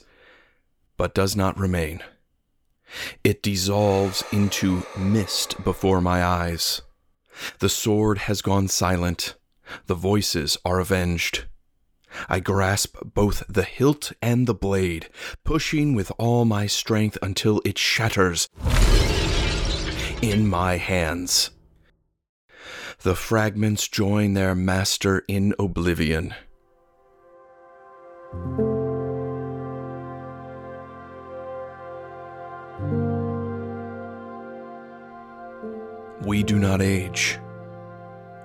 but 0.97 1.13
does 1.13 1.35
not 1.35 1.59
remain. 1.59 2.01
It 3.23 3.41
dissolves 3.41 4.23
into 4.31 4.85
mist 4.97 5.63
before 5.63 6.01
my 6.01 6.23
eyes. 6.23 6.81
The 7.59 7.69
sword 7.69 8.19
has 8.19 8.41
gone 8.41 8.67
silent. 8.67 9.35
The 9.87 9.95
voices 9.95 10.57
are 10.63 10.79
avenged. 10.79 11.45
I 12.29 12.39
grasp 12.39 12.97
both 13.03 13.43
the 13.49 13.63
hilt 13.63 14.13
and 14.21 14.47
the 14.47 14.53
blade, 14.53 15.09
pushing 15.43 15.95
with 15.95 16.11
all 16.17 16.45
my 16.45 16.67
strength 16.67 17.17
until 17.21 17.61
it 17.65 17.77
shatters 17.77 18.47
in 20.21 20.47
my 20.47 20.77
hands. 20.77 21.51
The 23.01 23.15
fragments 23.15 23.87
join 23.87 24.33
their 24.33 24.55
master 24.55 25.23
in 25.27 25.53
oblivion. 25.59 26.33
We 36.25 36.41
do 36.41 36.57
not 36.57 36.81
age. 36.81 37.37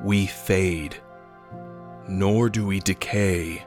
We 0.05 0.27
fade. 0.27 1.01
Nor 2.07 2.51
do 2.51 2.67
we 2.67 2.79
decay. 2.81 3.65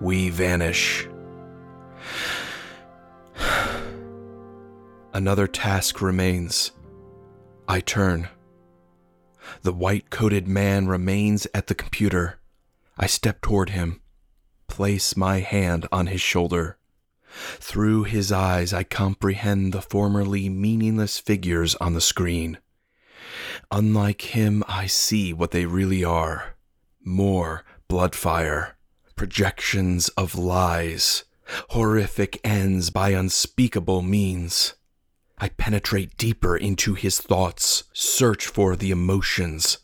We 0.00 0.30
vanish. 0.30 1.08
Another 5.14 5.46
task 5.46 6.02
remains. 6.02 6.72
I 7.68 7.78
turn. 7.78 8.30
The 9.62 9.72
white 9.72 10.10
coated 10.10 10.48
man 10.48 10.88
remains 10.88 11.46
at 11.54 11.68
the 11.68 11.76
computer. 11.76 12.40
I 12.98 13.06
step 13.06 13.40
toward 13.40 13.70
him, 13.70 14.00
place 14.66 15.16
my 15.16 15.38
hand 15.38 15.86
on 15.92 16.08
his 16.08 16.20
shoulder. 16.20 16.78
Through 17.60 18.04
his 18.04 18.32
eyes, 18.32 18.72
I 18.72 18.82
comprehend 18.82 19.72
the 19.72 19.82
formerly 19.82 20.48
meaningless 20.48 21.20
figures 21.20 21.76
on 21.76 21.94
the 21.94 22.00
screen. 22.00 22.58
Unlike 23.70 24.22
him, 24.22 24.62
I 24.68 24.86
see 24.86 25.32
what 25.32 25.50
they 25.50 25.66
really 25.66 26.04
are 26.04 26.54
more 27.04 27.64
bloodfire, 27.88 28.72
projections 29.14 30.08
of 30.10 30.34
lies, 30.34 31.24
horrific 31.70 32.40
ends 32.42 32.90
by 32.90 33.10
unspeakable 33.10 34.02
means. 34.02 34.74
I 35.38 35.50
penetrate 35.50 36.16
deeper 36.16 36.56
into 36.56 36.94
his 36.94 37.20
thoughts, 37.20 37.84
search 37.92 38.46
for 38.46 38.76
the 38.76 38.90
emotions. 38.90 39.78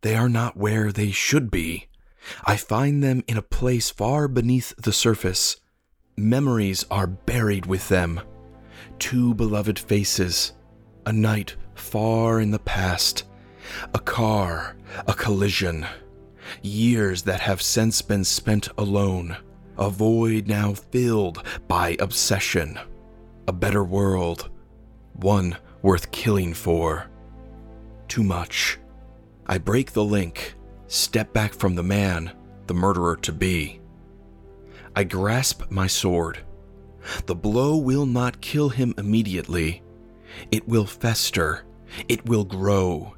They 0.00 0.16
are 0.16 0.28
not 0.28 0.56
where 0.56 0.90
they 0.92 1.10
should 1.10 1.50
be. 1.50 1.86
I 2.44 2.56
find 2.56 3.02
them 3.02 3.22
in 3.28 3.36
a 3.36 3.42
place 3.42 3.90
far 3.90 4.28
beneath 4.28 4.74
the 4.76 4.92
surface. 4.92 5.56
Memories 6.16 6.84
are 6.90 7.06
buried 7.06 7.66
with 7.66 7.88
them. 7.88 8.20
Two 8.98 9.34
beloved 9.34 9.78
faces, 9.78 10.52
a 11.06 11.12
night 11.12 11.56
far 11.78 12.40
in 12.40 12.50
the 12.50 12.58
past, 12.58 13.24
a 13.94 13.98
car, 13.98 14.76
a 15.06 15.14
collision, 15.14 15.86
years 16.62 17.22
that 17.22 17.40
have 17.40 17.62
since 17.62 18.02
been 18.02 18.24
spent 18.24 18.68
alone, 18.78 19.36
a 19.76 19.90
void 19.90 20.48
now 20.48 20.74
filled 20.74 21.42
by 21.68 21.96
obsession, 22.00 22.78
a 23.46 23.52
better 23.52 23.84
world, 23.84 24.50
one 25.14 25.56
worth 25.82 26.10
killing 26.10 26.54
for. 26.54 27.08
Too 28.08 28.22
much. 28.22 28.78
I 29.46 29.58
break 29.58 29.92
the 29.92 30.04
link, 30.04 30.54
step 30.88 31.32
back 31.32 31.54
from 31.54 31.74
the 31.74 31.82
man, 31.82 32.32
the 32.66 32.74
murderer 32.74 33.16
to 33.16 33.32
be. 33.32 33.80
I 34.96 35.04
grasp 35.04 35.70
my 35.70 35.86
sword. 35.86 36.40
The 37.26 37.34
blow 37.34 37.76
will 37.76 38.06
not 38.06 38.40
kill 38.40 38.68
him 38.68 38.94
immediately. 38.98 39.82
It 40.50 40.66
will 40.68 40.86
fester. 40.86 41.64
It 42.08 42.26
will 42.26 42.44
grow. 42.44 43.14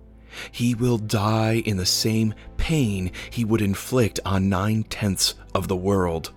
He 0.52 0.74
will 0.74 0.98
die 0.98 1.62
in 1.66 1.76
the 1.76 1.86
same 1.86 2.34
pain 2.56 3.10
he 3.30 3.44
would 3.44 3.62
inflict 3.62 4.20
on 4.24 4.48
nine 4.48 4.84
tenths 4.84 5.34
of 5.54 5.68
the 5.68 5.76
world. 5.76 6.32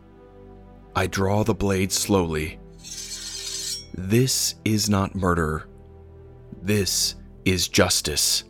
I 0.96 1.08
draw 1.08 1.44
the 1.44 1.54
blade 1.54 1.92
slowly. 1.92 2.60
This 3.96 4.56
is 4.66 4.90
not 4.90 5.16
murder. 5.16 5.68
This 6.62 7.16
is 7.46 7.68
justice. 7.68 8.44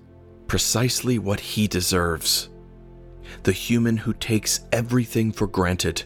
Precisely 0.48 1.19
what 1.19 1.39
he 1.39 1.67
deserves. 1.67 2.50
The 3.43 3.52
human 3.52 3.98
who 3.98 4.13
takes 4.13 4.62
everything 4.72 5.32
for 5.32 5.48
granted. 5.48 6.04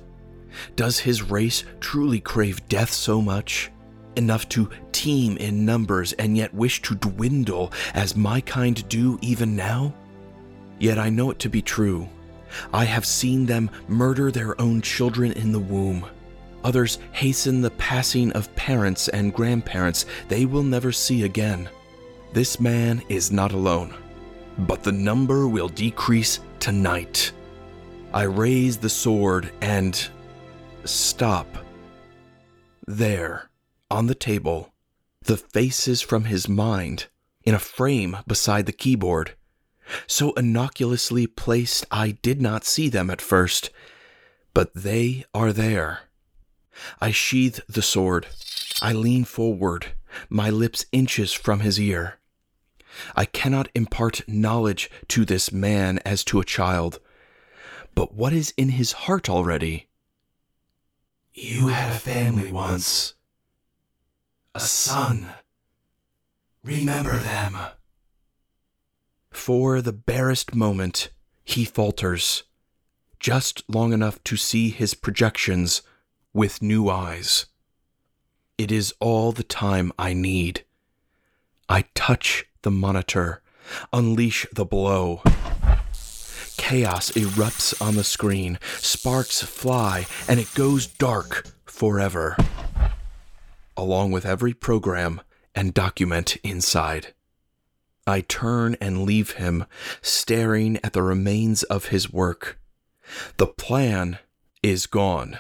Does 0.76 1.00
his 1.00 1.22
race 1.22 1.64
truly 1.80 2.20
crave 2.20 2.68
death 2.68 2.92
so 2.92 3.22
much? 3.22 3.72
Enough 4.18 4.50
to 4.50 4.70
teem 4.92 5.38
in 5.38 5.64
numbers 5.64 6.12
and 6.14 6.36
yet 6.36 6.54
wish 6.54 6.82
to 6.82 6.96
dwindle 6.96 7.72
as 7.94 8.16
my 8.16 8.42
kind 8.42 8.88
do 8.90 9.20
even 9.22 9.56
now? 9.56 9.94
Yet 10.80 10.98
I 10.98 11.10
know 11.10 11.30
it 11.30 11.40
to 11.40 11.50
be 11.50 11.62
true. 11.62 12.10
I 12.74 12.86
have 12.86 13.06
seen 13.06 13.46
them 13.46 13.70
murder 13.88 14.32
their 14.32 14.60
own 14.60 14.82
children 14.82 15.34
in 15.34 15.52
the 15.52 15.60
womb. 15.60 16.06
Others 16.64 16.98
hasten 17.12 17.62
the 17.62 17.72
passing 17.72 18.32
of 18.32 18.54
parents 18.56 19.08
and 19.10 19.34
grandparents 19.34 20.06
they 20.28 20.46
will 20.46 20.64
never 20.64 20.92
see 20.92 21.24
again. 21.24 21.70
This 22.34 22.60
man 22.60 23.04
is 23.10 23.32
not 23.32 23.54
alone, 23.54 23.94
but 24.58 24.84
the 24.84 24.92
number 24.92 25.48
will 25.48 25.70
decrease 25.70 26.40
tonight. 26.60 27.32
I 28.14 28.24
raise 28.24 28.78
the 28.78 28.90
sword 28.90 29.52
and 29.62 30.10
stop. 30.86 31.48
There, 32.88 33.47
on 33.90 34.08
the 34.08 34.16
table, 34.16 34.74
the 35.22 35.38
faces 35.38 36.02
from 36.02 36.26
his 36.26 36.48
mind 36.48 37.08
in 37.44 37.56
a 37.56 37.60
frame 37.60 38.18
beside 38.28 38.66
the 38.66 38.72
keyboard. 38.74 39.36
So 40.06 40.34
innocuously 40.34 41.28
placed, 41.28 41.86
I 41.90 42.12
did 42.12 42.42
not 42.42 42.66
see 42.66 42.90
them 42.90 43.10
at 43.10 43.22
first, 43.22 43.70
but 44.54 44.74
they 44.74 45.24
are 45.34 45.54
there. 45.54 46.02
I 47.00 47.12
sheathe 47.12 47.60
the 47.68 47.82
sword. 47.82 48.28
I 48.82 48.94
lean 48.94 49.24
forward, 49.24 49.94
my 50.30 50.50
lips 50.50 50.86
inches 50.92 51.34
from 51.34 51.62
his 51.62 51.80
ear. 51.80 52.20
I 53.16 53.26
cannot 53.26 53.70
impart 53.76 54.28
knowledge 54.28 54.90
to 55.10 55.26
this 55.26 55.52
man 55.52 56.00
as 56.00 56.24
to 56.26 56.40
a 56.40 56.46
child, 56.46 57.00
but 57.96 58.14
what 58.14 58.34
is 58.34 58.54
in 58.58 58.70
his 58.70 58.92
heart 58.92 59.30
already? 59.30 59.88
You 61.34 61.68
had 61.68 61.92
a 61.92 62.00
family 62.00 62.52
once, 62.52 63.14
a 64.58 64.60
son. 64.60 65.28
Remember 66.64 67.16
them. 67.20 67.56
For 69.30 69.84
the 69.84 69.94
barest 69.94 70.56
moment, 70.56 71.10
he 71.46 71.64
falters, 71.64 72.42
just 73.20 73.64
long 73.70 73.94
enough 73.94 74.24
to 74.24 74.36
see 74.36 74.72
his 74.72 74.96
projections 74.96 75.84
with 76.34 76.64
new 76.64 76.90
eyes. 76.90 77.46
It 78.58 78.72
is 78.72 78.96
all 79.00 79.32
the 79.32 79.44
time 79.44 79.92
I 80.00 80.14
need. 80.14 80.66
I 81.70 81.86
touch 81.94 82.48
the 82.64 82.72
monitor, 82.72 83.44
unleash 83.94 84.48
the 84.52 84.66
blow. 84.66 85.22
Chaos 86.58 87.12
erupts 87.12 87.80
on 87.80 87.94
the 87.94 88.04
screen, 88.04 88.58
sparks 88.80 89.44
fly, 89.44 90.08
and 90.28 90.40
it 90.40 90.52
goes 90.56 90.88
dark 90.88 91.46
forever, 91.66 92.36
along 93.78 94.12
with 94.12 94.26
every 94.26 94.54
program 94.54 95.22
and 95.56 95.74
document 95.74 96.36
inside. 96.38 97.14
I 98.06 98.22
turn 98.22 98.76
and 98.82 99.04
leave 99.04 99.32
him, 99.32 99.66
staring 100.02 100.80
at 100.84 100.94
the 100.94 101.04
remains 101.04 101.64
of 101.64 101.88
his 101.88 102.12
work. 102.12 102.60
The 103.38 103.48
plan 103.48 104.18
is 104.64 104.88
gone. 104.88 105.40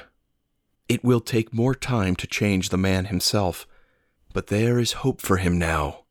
It 0.88 1.04
will 1.04 1.20
take 1.20 1.54
more 1.54 1.76
time 1.76 2.16
to 2.18 2.28
change 2.28 2.70
the 2.70 2.78
man 2.78 3.06
himself, 3.06 3.68
but 4.34 4.48
there 4.48 4.80
is 4.80 5.04
hope 5.04 5.22
for 5.22 5.38
him 5.38 5.58
now. 5.58 6.04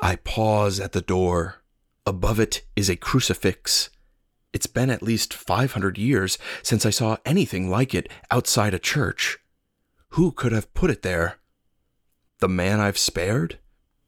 I 0.00 0.16
pause 0.16 0.80
at 0.80 0.92
the 0.92 1.00
door. 1.00 1.62
Above 2.06 2.38
it 2.38 2.62
is 2.76 2.90
a 2.90 2.96
crucifix. 2.96 3.90
It's 4.52 4.66
been 4.66 4.90
at 4.90 5.02
least 5.02 5.34
500 5.34 5.98
years 5.98 6.38
since 6.62 6.84
I 6.84 6.90
saw 6.90 7.16
anything 7.24 7.70
like 7.70 7.94
it 7.94 8.08
outside 8.30 8.74
a 8.74 8.78
church. 8.78 9.38
Who 10.14 10.30
could 10.30 10.52
have 10.52 10.72
put 10.74 10.92
it 10.92 11.02
there? 11.02 11.38
The 12.38 12.48
man 12.48 12.78
I've 12.78 12.98
spared? 12.98 13.58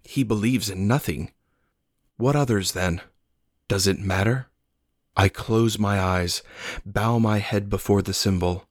He 0.04 0.22
believes 0.22 0.70
in 0.70 0.86
nothing. 0.86 1.32
What 2.16 2.36
others, 2.36 2.72
then? 2.72 3.00
Does 3.66 3.88
it 3.88 3.98
matter? 3.98 4.46
I 5.16 5.28
close 5.28 5.80
my 5.80 6.00
eyes, 6.00 6.44
bow 6.84 7.18
my 7.18 7.38
head 7.38 7.68
before 7.68 8.02
the 8.02 8.14
symbol, 8.14 8.68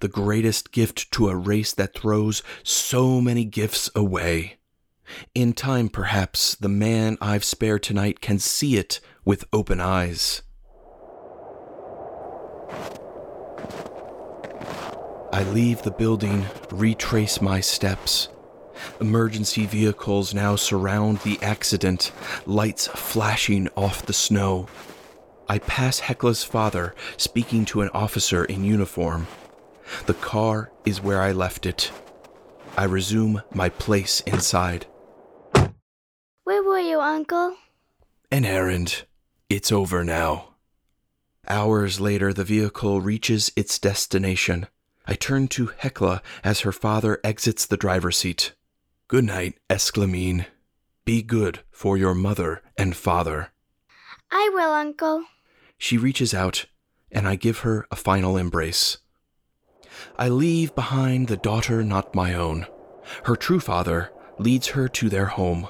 the 0.00 0.08
greatest 0.08 0.72
gift 0.72 1.12
to 1.12 1.28
a 1.28 1.36
race 1.36 1.72
that 1.72 1.94
throws 1.94 2.42
so 2.64 3.20
many 3.20 3.44
gifts 3.44 3.88
away. 3.94 4.56
In 5.32 5.52
time, 5.52 5.88
perhaps, 5.88 6.56
the 6.56 6.68
man 6.68 7.16
I've 7.20 7.44
spared 7.44 7.84
tonight 7.84 8.20
can 8.20 8.40
see 8.40 8.76
it 8.76 8.98
with 9.24 9.44
open 9.52 9.80
eyes. 9.80 10.42
I 15.34 15.42
leave 15.42 15.82
the 15.82 15.90
building, 15.90 16.46
retrace 16.70 17.40
my 17.40 17.58
steps. 17.58 18.28
Emergency 19.00 19.66
vehicles 19.66 20.32
now 20.32 20.54
surround 20.54 21.18
the 21.18 21.42
accident, 21.42 22.12
lights 22.46 22.86
flashing 22.86 23.68
off 23.76 24.06
the 24.06 24.12
snow. 24.12 24.68
I 25.48 25.58
pass 25.58 25.98
Hekla's 25.98 26.44
father 26.44 26.94
speaking 27.16 27.64
to 27.64 27.80
an 27.80 27.88
officer 27.92 28.44
in 28.44 28.62
uniform. 28.62 29.26
The 30.06 30.14
car 30.14 30.70
is 30.84 31.02
where 31.02 31.20
I 31.20 31.32
left 31.32 31.66
it. 31.66 31.90
I 32.78 32.84
resume 32.84 33.42
my 33.52 33.70
place 33.70 34.20
inside. 34.20 34.86
Where 36.44 36.62
were 36.62 36.78
you, 36.78 37.00
Uncle? 37.00 37.56
An 38.30 38.44
errand. 38.44 39.02
It's 39.50 39.72
over 39.72 40.04
now. 40.04 40.50
Hours 41.48 41.98
later, 41.98 42.32
the 42.32 42.44
vehicle 42.44 43.00
reaches 43.00 43.50
its 43.56 43.80
destination. 43.80 44.68
I 45.06 45.14
turn 45.14 45.48
to 45.48 45.66
Hekla 45.66 46.22
as 46.42 46.60
her 46.60 46.72
father 46.72 47.20
exits 47.22 47.66
the 47.66 47.76
driver's 47.76 48.16
seat. 48.16 48.52
Good 49.06 49.24
night, 49.24 49.58
Esclamine. 49.68 50.46
Be 51.04 51.22
good 51.22 51.60
for 51.70 51.98
your 51.98 52.14
mother 52.14 52.62
and 52.78 52.96
father. 52.96 53.52
I 54.30 54.50
will, 54.54 54.72
Uncle. 54.72 55.24
She 55.76 55.98
reaches 55.98 56.32
out, 56.32 56.66
and 57.12 57.28
I 57.28 57.36
give 57.36 57.58
her 57.58 57.86
a 57.90 57.96
final 57.96 58.38
embrace. 58.38 58.98
I 60.16 60.28
leave 60.28 60.74
behind 60.74 61.28
the 61.28 61.36
daughter 61.36 61.84
not 61.84 62.14
my 62.14 62.32
own. 62.32 62.66
Her 63.24 63.36
true 63.36 63.60
father 63.60 64.10
leads 64.38 64.68
her 64.68 64.88
to 64.88 65.08
their 65.10 65.26
home. 65.26 65.68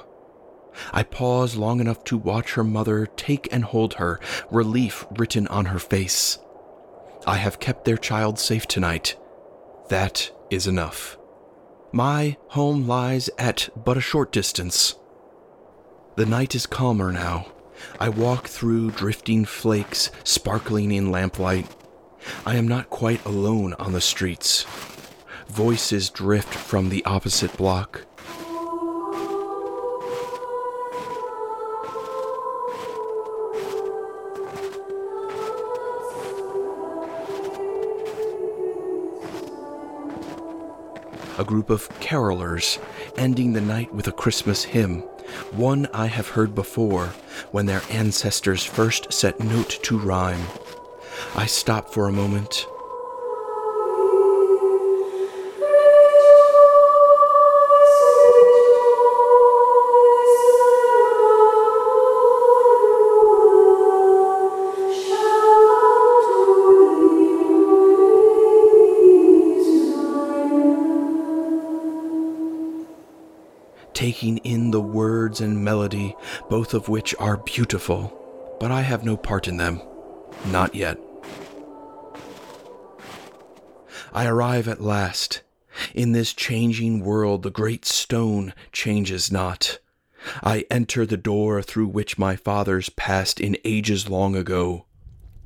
I 0.93 1.03
pause 1.03 1.55
long 1.55 1.79
enough 1.79 2.03
to 2.05 2.17
watch 2.17 2.53
her 2.53 2.63
mother 2.63 3.05
take 3.05 3.47
and 3.51 3.65
hold 3.65 3.95
her, 3.95 4.19
relief 4.49 5.05
written 5.11 5.47
on 5.47 5.65
her 5.65 5.79
face. 5.79 6.39
I 7.27 7.35
have 7.37 7.59
kept 7.59 7.85
their 7.85 7.97
child 7.97 8.39
safe 8.39 8.67
tonight. 8.67 9.15
That 9.89 10.31
is 10.49 10.67
enough. 10.67 11.17
My 11.91 12.37
home 12.49 12.87
lies 12.87 13.29
at 13.37 13.69
but 13.75 13.97
a 13.97 14.01
short 14.01 14.31
distance. 14.31 14.95
The 16.15 16.25
night 16.25 16.55
is 16.55 16.65
calmer 16.65 17.11
now. 17.11 17.47
I 17.99 18.09
walk 18.09 18.47
through 18.47 18.91
drifting 18.91 19.45
flakes 19.45 20.09
sparkling 20.23 20.91
in 20.91 21.11
lamplight. 21.11 21.67
I 22.45 22.55
am 22.55 22.67
not 22.67 22.89
quite 22.89 23.23
alone 23.25 23.73
on 23.73 23.93
the 23.93 24.01
streets. 24.01 24.65
Voices 25.47 26.09
drift 26.09 26.53
from 26.53 26.89
the 26.89 27.05
opposite 27.05 27.55
block. 27.55 28.05
A 41.37 41.43
group 41.43 41.69
of 41.69 41.89
carolers, 41.99 42.79
ending 43.17 43.53
the 43.53 43.61
night 43.61 43.93
with 43.93 44.07
a 44.07 44.11
Christmas 44.11 44.63
hymn, 44.63 44.99
one 45.51 45.87
I 45.93 46.07
have 46.07 46.29
heard 46.29 46.55
before 46.55 47.07
when 47.51 47.65
their 47.65 47.81
ancestors 47.89 48.63
first 48.63 49.11
set 49.11 49.39
note 49.39 49.79
to 49.83 49.97
rhyme. 49.97 50.45
I 51.35 51.45
stop 51.45 51.89
for 51.89 52.07
a 52.07 52.13
moment 52.13 52.67
taking 74.25 74.37
in 74.37 74.71
the 74.71 74.81
words 74.81 75.39
and 75.39 75.63
melody, 75.63 76.15
both 76.49 76.73
of 76.73 76.89
which 76.89 77.13
are 77.19 77.37
beautiful, 77.37 78.11
but 78.59 78.71
I 78.71 78.81
have 78.81 79.05
no 79.05 79.17
part 79.17 79.47
in 79.47 79.57
them. 79.57 79.79
Not 80.47 80.73
yet. 80.73 80.97
I 84.11 84.25
arrive 84.25 84.67
at 84.67 84.81
last. 84.81 85.41
In 85.93 86.13
this 86.13 86.33
changing 86.33 87.01
world, 87.01 87.43
the 87.43 87.51
great 87.51 87.85
stone 87.85 88.53
changes 88.71 89.31
not. 89.31 89.77
I 90.41 90.65
enter 90.71 91.05
the 91.05 91.17
door 91.17 91.61
through 91.61 91.87
which 91.87 92.17
my 92.17 92.35
fathers 92.35 92.89
passed 92.89 93.39
in 93.39 93.57
ages 93.63 94.09
long 94.09 94.35
ago. 94.35 94.85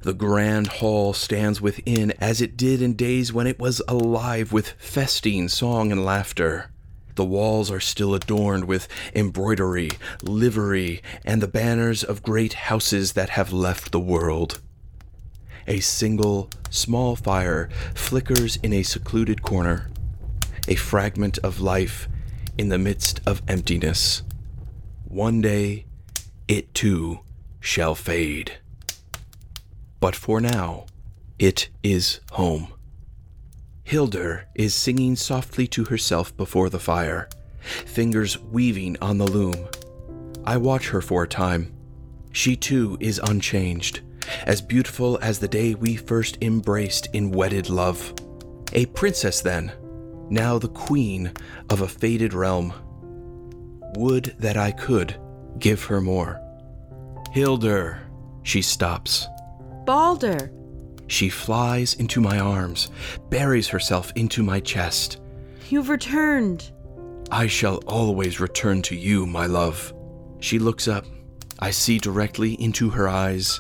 The 0.04 0.14
grand 0.14 0.68
hall 0.68 1.14
stands 1.14 1.60
within 1.60 2.12
as 2.22 2.40
it 2.40 2.56
did 2.56 2.82
in 2.82 2.94
days 2.94 3.34
when 3.34 3.46
it 3.48 3.60
was 3.60 3.82
alive 3.90 4.54
with 4.54 4.70
festing, 4.78 5.50
song, 5.50 5.92
and 5.92 6.06
laughter. 6.06 6.72
The 7.20 7.26
walls 7.26 7.70
are 7.70 7.82
still 7.82 8.16
adorned 8.16 8.64
with 8.64 8.88
embroidery, 9.14 9.90
livery, 10.24 11.02
and 11.26 11.44
the 11.44 11.50
banners 11.50 12.02
of 12.02 12.24
great 12.24 12.54
houses 12.54 13.12
that 13.12 13.32
have 13.32 13.52
left 13.52 13.92
the 13.92 14.00
world. 14.00 14.62
A 15.68 15.82
single, 15.82 16.50
small 16.70 17.18
fire 17.18 17.70
flickers 17.94 18.56
in 18.64 18.72
a 18.72 18.84
secluded 18.84 19.42
corner, 19.42 19.90
a 20.70 20.76
fragment 20.76 21.38
of 21.40 21.60
life 21.60 22.08
in 22.58 22.70
the 22.70 22.78
midst 22.78 23.20
of 23.28 23.42
emptiness. 23.50 24.24
One 25.04 25.42
day, 25.42 25.88
it 26.48 26.74
too 26.74 27.20
shall 27.60 27.96
fade. 27.96 28.60
But 30.00 30.16
for 30.16 30.40
now, 30.40 30.86
it 31.38 31.68
is 31.84 32.22
home. 32.32 32.70
Hildur 33.90 34.46
is 34.54 34.76
singing 34.76 35.16
softly 35.16 35.66
to 35.70 35.84
herself 35.86 36.38
before 36.38 36.70
the 36.70 36.78
fire, 36.78 37.28
fingers 37.88 38.38
weaving 38.38 38.96
on 39.02 39.18
the 39.18 39.26
loom. 39.26 39.68
I 40.46 40.58
watch 40.58 40.90
her 40.90 41.02
for 41.02 41.24
a 41.24 41.28
time. 41.28 41.74
She 42.32 42.56
too 42.56 42.98
is 43.00 43.18
unchanged, 43.18 44.02
as 44.46 44.62
beautiful 44.62 45.18
as 45.24 45.40
the 45.40 45.48
day 45.48 45.74
we 45.74 45.96
first 45.96 46.38
embraced 46.44 47.08
in 47.14 47.32
wedded 47.32 47.72
love. 47.72 48.14
A 48.74 48.86
princess, 48.86 49.42
then, 49.42 49.72
now 50.30 50.60
the 50.60 50.70
queen 50.70 51.32
of 51.72 51.82
a 51.82 51.88
faded 51.88 52.36
realm. 52.36 52.72
Would 53.96 54.36
that 54.38 54.56
I 54.56 54.70
could 54.70 55.20
give 55.58 55.84
her 55.86 56.00
more. 56.00 56.40
Hildur, 57.32 57.98
she 58.44 58.62
stops. 58.62 59.26
Balder, 59.88 60.52
she 61.10 61.28
flies 61.30 61.96
into 61.96 62.22
my 62.22 62.40
arms, 62.40 62.90
buries 63.30 63.68
herself 63.68 64.12
into 64.16 64.44
my 64.44 64.60
chest. 64.60 65.20
You've 65.70 65.90
returned. 65.90 66.72
I 67.32 67.48
shall 67.48 67.78
always 67.88 68.40
return 68.40 68.82
to 68.84 68.96
you, 68.96 69.26
my 69.26 69.46
love. 69.46 69.94
She 70.40 70.60
looks 70.60 70.88
up. 70.88 71.06
I 71.60 71.72
see 71.72 71.98
directly 72.00 72.54
into 72.54 72.90
her 72.90 73.10
eyes, 73.10 73.60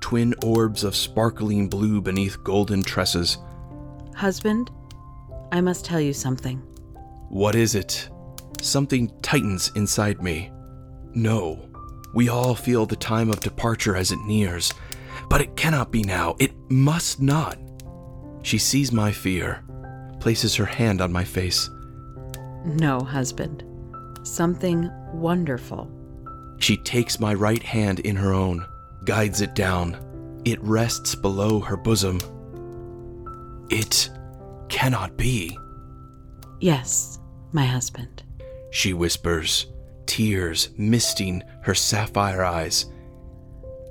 twin 0.00 0.34
orbs 0.42 0.84
of 0.84 0.96
sparkling 0.96 1.68
blue 1.68 2.00
beneath 2.00 2.42
golden 2.42 2.82
tresses. 2.82 3.38
Husband, 4.14 4.70
I 5.52 5.60
must 5.60 5.84
tell 5.84 6.00
you 6.00 6.12
something. 6.12 6.58
What 7.28 7.54
is 7.54 7.74
it? 7.74 8.08
Something 8.60 9.12
tightens 9.20 9.70
inside 9.76 10.22
me. 10.22 10.50
No, 11.14 11.68
we 12.14 12.28
all 12.28 12.54
feel 12.54 12.86
the 12.86 12.96
time 12.96 13.30
of 13.30 13.40
departure 13.40 13.96
as 13.96 14.10
it 14.12 14.18
nears, 14.26 14.72
but 15.28 15.40
it 15.40 15.56
cannot 15.56 15.90
be 15.90 16.02
now. 16.02 16.36
It 16.38 16.52
must 16.68 17.20
not. 17.20 17.58
She 18.42 18.58
sees 18.58 18.92
my 18.92 19.12
fear, 19.12 19.64
places 20.20 20.54
her 20.56 20.64
hand 20.64 21.00
on 21.00 21.12
my 21.12 21.24
face. 21.24 21.68
No, 22.64 23.00
husband. 23.00 23.64
Something 24.22 24.90
wonderful. 25.12 25.90
She 26.58 26.76
takes 26.78 27.20
my 27.20 27.34
right 27.34 27.62
hand 27.62 28.00
in 28.00 28.16
her 28.16 28.32
own, 28.32 28.66
guides 29.04 29.40
it 29.40 29.54
down. 29.54 29.96
It 30.44 30.62
rests 30.62 31.14
below 31.14 31.60
her 31.60 31.76
bosom. 31.76 32.20
It 33.68 34.10
cannot 34.68 35.16
be. 35.16 35.58
Yes, 36.60 37.18
my 37.52 37.64
husband. 37.64 38.22
She 38.70 38.92
whispers, 38.92 39.66
tears 40.06 40.70
misting 40.76 41.42
her 41.62 41.74
sapphire 41.74 42.44
eyes. 42.44 42.86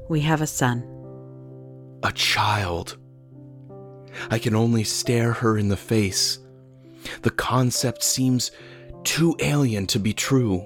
We 0.09 0.21
have 0.21 0.41
a 0.41 0.47
son 0.47 0.94
a 2.05 2.11
child. 2.11 2.97
I 4.29 4.37
can 4.39 4.55
only 4.55 4.83
stare 4.83 5.33
her 5.33 5.57
in 5.57 5.67
the 5.67 5.77
face. 5.77 6.39
The 7.23 7.31
concept 7.31 8.03
seems 8.03 8.51
too 9.03 9.35
alien 9.39 9.87
to 9.87 9.99
be 9.99 10.13
true. 10.13 10.65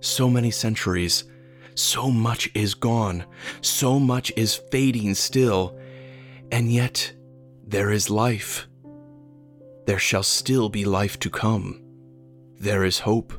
So 0.00 0.28
many 0.28 0.50
centuries, 0.50 1.24
so 1.74 2.10
much 2.10 2.50
is 2.54 2.74
gone, 2.74 3.26
so 3.60 4.00
much 4.00 4.32
is 4.36 4.60
fading 4.70 5.14
still, 5.14 5.78
and 6.50 6.72
yet 6.72 7.12
there 7.66 7.90
is 7.90 8.08
life. 8.08 8.66
There 9.86 9.98
shall 9.98 10.22
still 10.22 10.70
be 10.70 10.84
life 10.86 11.18
to 11.20 11.30
come. 11.30 11.82
There 12.58 12.84
is 12.84 13.00
hope. 13.00 13.34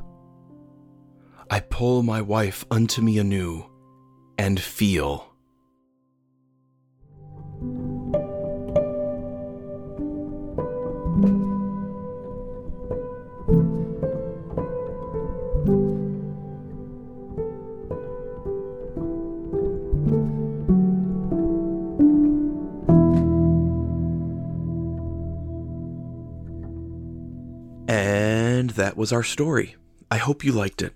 I 1.50 1.60
pull 1.60 2.02
my 2.02 2.22
wife 2.22 2.64
unto 2.70 3.02
me 3.02 3.18
anew 3.18 3.66
and 4.38 4.60
feel. 4.60 5.31
Was 29.02 29.12
our 29.12 29.24
story. 29.24 29.74
I 30.12 30.18
hope 30.18 30.44
you 30.44 30.52
liked 30.52 30.80
it. 30.80 30.94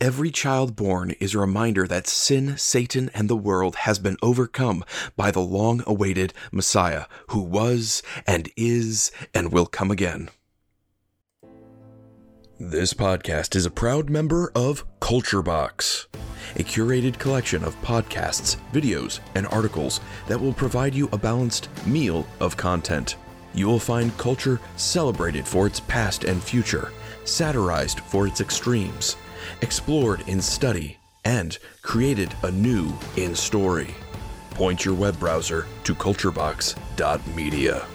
Every 0.00 0.32
child 0.32 0.74
born 0.74 1.12
is 1.20 1.34
a 1.34 1.38
reminder 1.38 1.86
that 1.86 2.08
sin, 2.08 2.56
Satan, 2.58 3.12
and 3.14 3.30
the 3.30 3.36
world 3.36 3.76
has 3.86 4.00
been 4.00 4.16
overcome 4.20 4.84
by 5.16 5.30
the 5.30 5.38
long 5.38 5.84
awaited 5.86 6.34
Messiah 6.50 7.04
who 7.28 7.40
was 7.40 8.02
and 8.26 8.50
is 8.56 9.12
and 9.32 9.52
will 9.52 9.66
come 9.66 9.92
again. 9.92 10.30
This 12.58 12.92
podcast 12.92 13.54
is 13.54 13.66
a 13.66 13.70
proud 13.70 14.10
member 14.10 14.50
of 14.56 14.84
Culture 14.98 15.40
Box, 15.40 16.08
a 16.56 16.64
curated 16.64 17.20
collection 17.20 17.62
of 17.62 17.80
podcasts, 17.82 18.56
videos, 18.72 19.20
and 19.36 19.46
articles 19.46 20.00
that 20.26 20.40
will 20.40 20.54
provide 20.54 20.92
you 20.92 21.08
a 21.12 21.16
balanced 21.16 21.68
meal 21.86 22.26
of 22.40 22.56
content. 22.56 23.14
You 23.54 23.68
will 23.68 23.78
find 23.78 24.16
culture 24.18 24.60
celebrated 24.76 25.46
for 25.46 25.68
its 25.68 25.78
past 25.78 26.24
and 26.24 26.42
future, 26.42 26.92
satirized 27.28 28.00
for 28.00 28.26
its 28.26 28.40
extremes, 28.40 29.16
explored 29.62 30.22
in 30.28 30.40
study, 30.40 30.96
and 31.24 31.58
created 31.82 32.34
anew 32.42 32.92
in 33.16 33.34
story. 33.34 33.94
Point 34.50 34.84
your 34.84 34.94
web 34.94 35.18
browser 35.18 35.66
to 35.84 35.94
culturebox.media. 35.94 37.86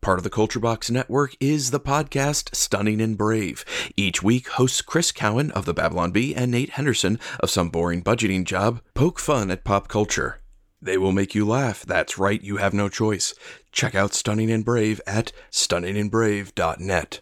Part 0.00 0.18
of 0.18 0.24
the 0.24 0.30
Culture 0.30 0.60
Box 0.60 0.90
Network 0.90 1.36
is 1.38 1.70
the 1.70 1.80
podcast 1.80 2.54
Stunning 2.54 3.00
and 3.00 3.18
Brave. 3.18 3.64
Each 3.94 4.22
week, 4.22 4.48
hosts 4.48 4.80
Chris 4.80 5.12
Cowan 5.12 5.50
of 5.50 5.66
the 5.66 5.74
Babylon 5.74 6.12
Bee 6.12 6.34
and 6.34 6.50
Nate 6.50 6.70
Henderson 6.70 7.18
of 7.40 7.50
Some 7.50 7.68
Boring 7.68 8.02
Budgeting 8.02 8.44
Job 8.44 8.80
poke 8.94 9.18
fun 9.18 9.50
at 9.50 9.64
pop 9.64 9.88
culture. 9.88 10.40
They 10.80 10.96
will 10.96 11.12
make 11.12 11.34
you 11.34 11.46
laugh. 11.46 11.84
That's 11.84 12.18
right, 12.18 12.40
you 12.40 12.58
have 12.58 12.72
no 12.72 12.88
choice. 12.88 13.34
Check 13.72 13.94
out 13.94 14.14
Stunning 14.14 14.50
and 14.50 14.64
Brave 14.64 15.00
at 15.06 15.32
stunningandbrave.net. 15.50 17.20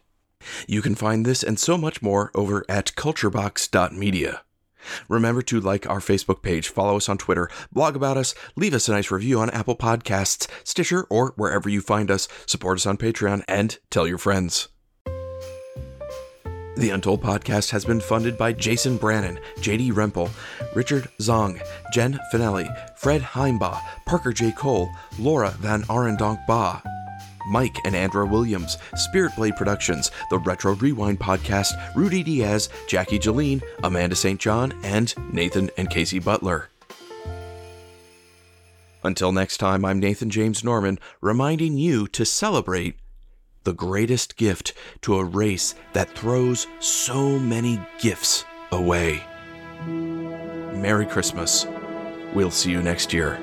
You 0.69 0.83
can 0.83 0.95
find 0.95 1.25
this 1.25 1.43
and 1.43 1.59
so 1.59 1.77
much 1.77 2.03
more 2.03 2.31
over 2.35 2.65
at 2.69 2.93
culturebox.media. 2.95 4.43
Remember 5.09 5.43
to 5.43 5.61
like 5.61 5.89
our 5.89 5.99
Facebook 5.99 6.43
page, 6.43 6.69
follow 6.69 6.97
us 6.97 7.09
on 7.09 7.19
Twitter, 7.19 7.51
blog 7.73 7.97
about 7.97 8.17
us, 8.17 8.35
leave 8.55 8.75
us 8.75 8.89
a 8.89 8.93
nice 8.93 9.11
review 9.11 9.41
on 9.41 9.51
Apple 9.51 9.75
Podcasts, 9.77 10.49
Stitcher, 10.63 11.05
or 11.11 11.33
wherever 11.37 11.69
you 11.69 11.81
find 11.81 12.11
us, 12.11 12.29
support 12.47 12.79
us 12.79 12.87
on 12.87 12.97
Patreon, 12.97 13.43
and 13.49 13.79
tell 13.91 14.07
your 14.07 14.19
friends. 14.19 14.69
The 16.77 16.91
Untold 16.91 17.23
podcast 17.23 17.71
has 17.71 17.87
been 17.87 18.01
funded 18.01 18.37
by 18.37 18.53
Jason 18.53 18.99
Brannon, 18.99 19.39
JD 19.61 19.93
Rempel, 19.93 20.29
Richard 20.75 21.09
Zong, 21.21 21.59
Jen 21.91 22.21
Finelli, 22.31 22.69
Fred 22.99 23.23
Heimbaugh, 23.23 23.81
Parker 24.05 24.31
J. 24.31 24.53
Cole, 24.53 24.91
Laura 25.19 25.53
VanArendonk 25.53 26.47
Baugh, 26.47 26.83
Mike 27.49 27.77
and 27.87 27.97
Andra 27.97 28.27
Williams, 28.27 28.77
Spirit 28.95 29.35
Blade 29.37 29.57
Productions, 29.57 30.11
The 30.29 30.39
Retro 30.39 30.75
Rewind 30.75 31.19
Podcast, 31.19 31.73
Rudy 31.95 32.23
Diaz, 32.23 32.69
Jackie 32.89 33.19
Jeline, 33.19 33.63
Amanda 33.83 34.15
St. 34.15 34.39
John, 34.39 34.79
and 34.85 35.15
Nathan 35.33 35.71
and 35.79 35.89
Casey 35.89 36.19
Butler. 36.19 36.69
Until 39.03 39.33
next 39.33 39.57
time, 39.57 39.83
I'm 39.83 39.99
Nathan 39.99 40.29
James 40.29 40.63
Norman, 40.63 40.99
reminding 41.23 41.79
you 41.79 42.07
to 42.09 42.27
celebrate 42.27 42.97
the 43.67 43.75
greatest 43.75 44.37
gift 44.37 44.73
to 45.03 45.17
a 45.17 45.25
race 45.25 45.75
that 45.93 46.09
throws 46.11 46.69
so 46.79 47.37
many 47.37 47.85
gifts 47.99 48.45
away. 48.71 49.21
Merry 49.85 51.05
Christmas. 51.05 51.67
We'll 52.33 52.53
see 52.53 52.71
you 52.71 52.81
next 52.81 53.13
year. 53.13 53.41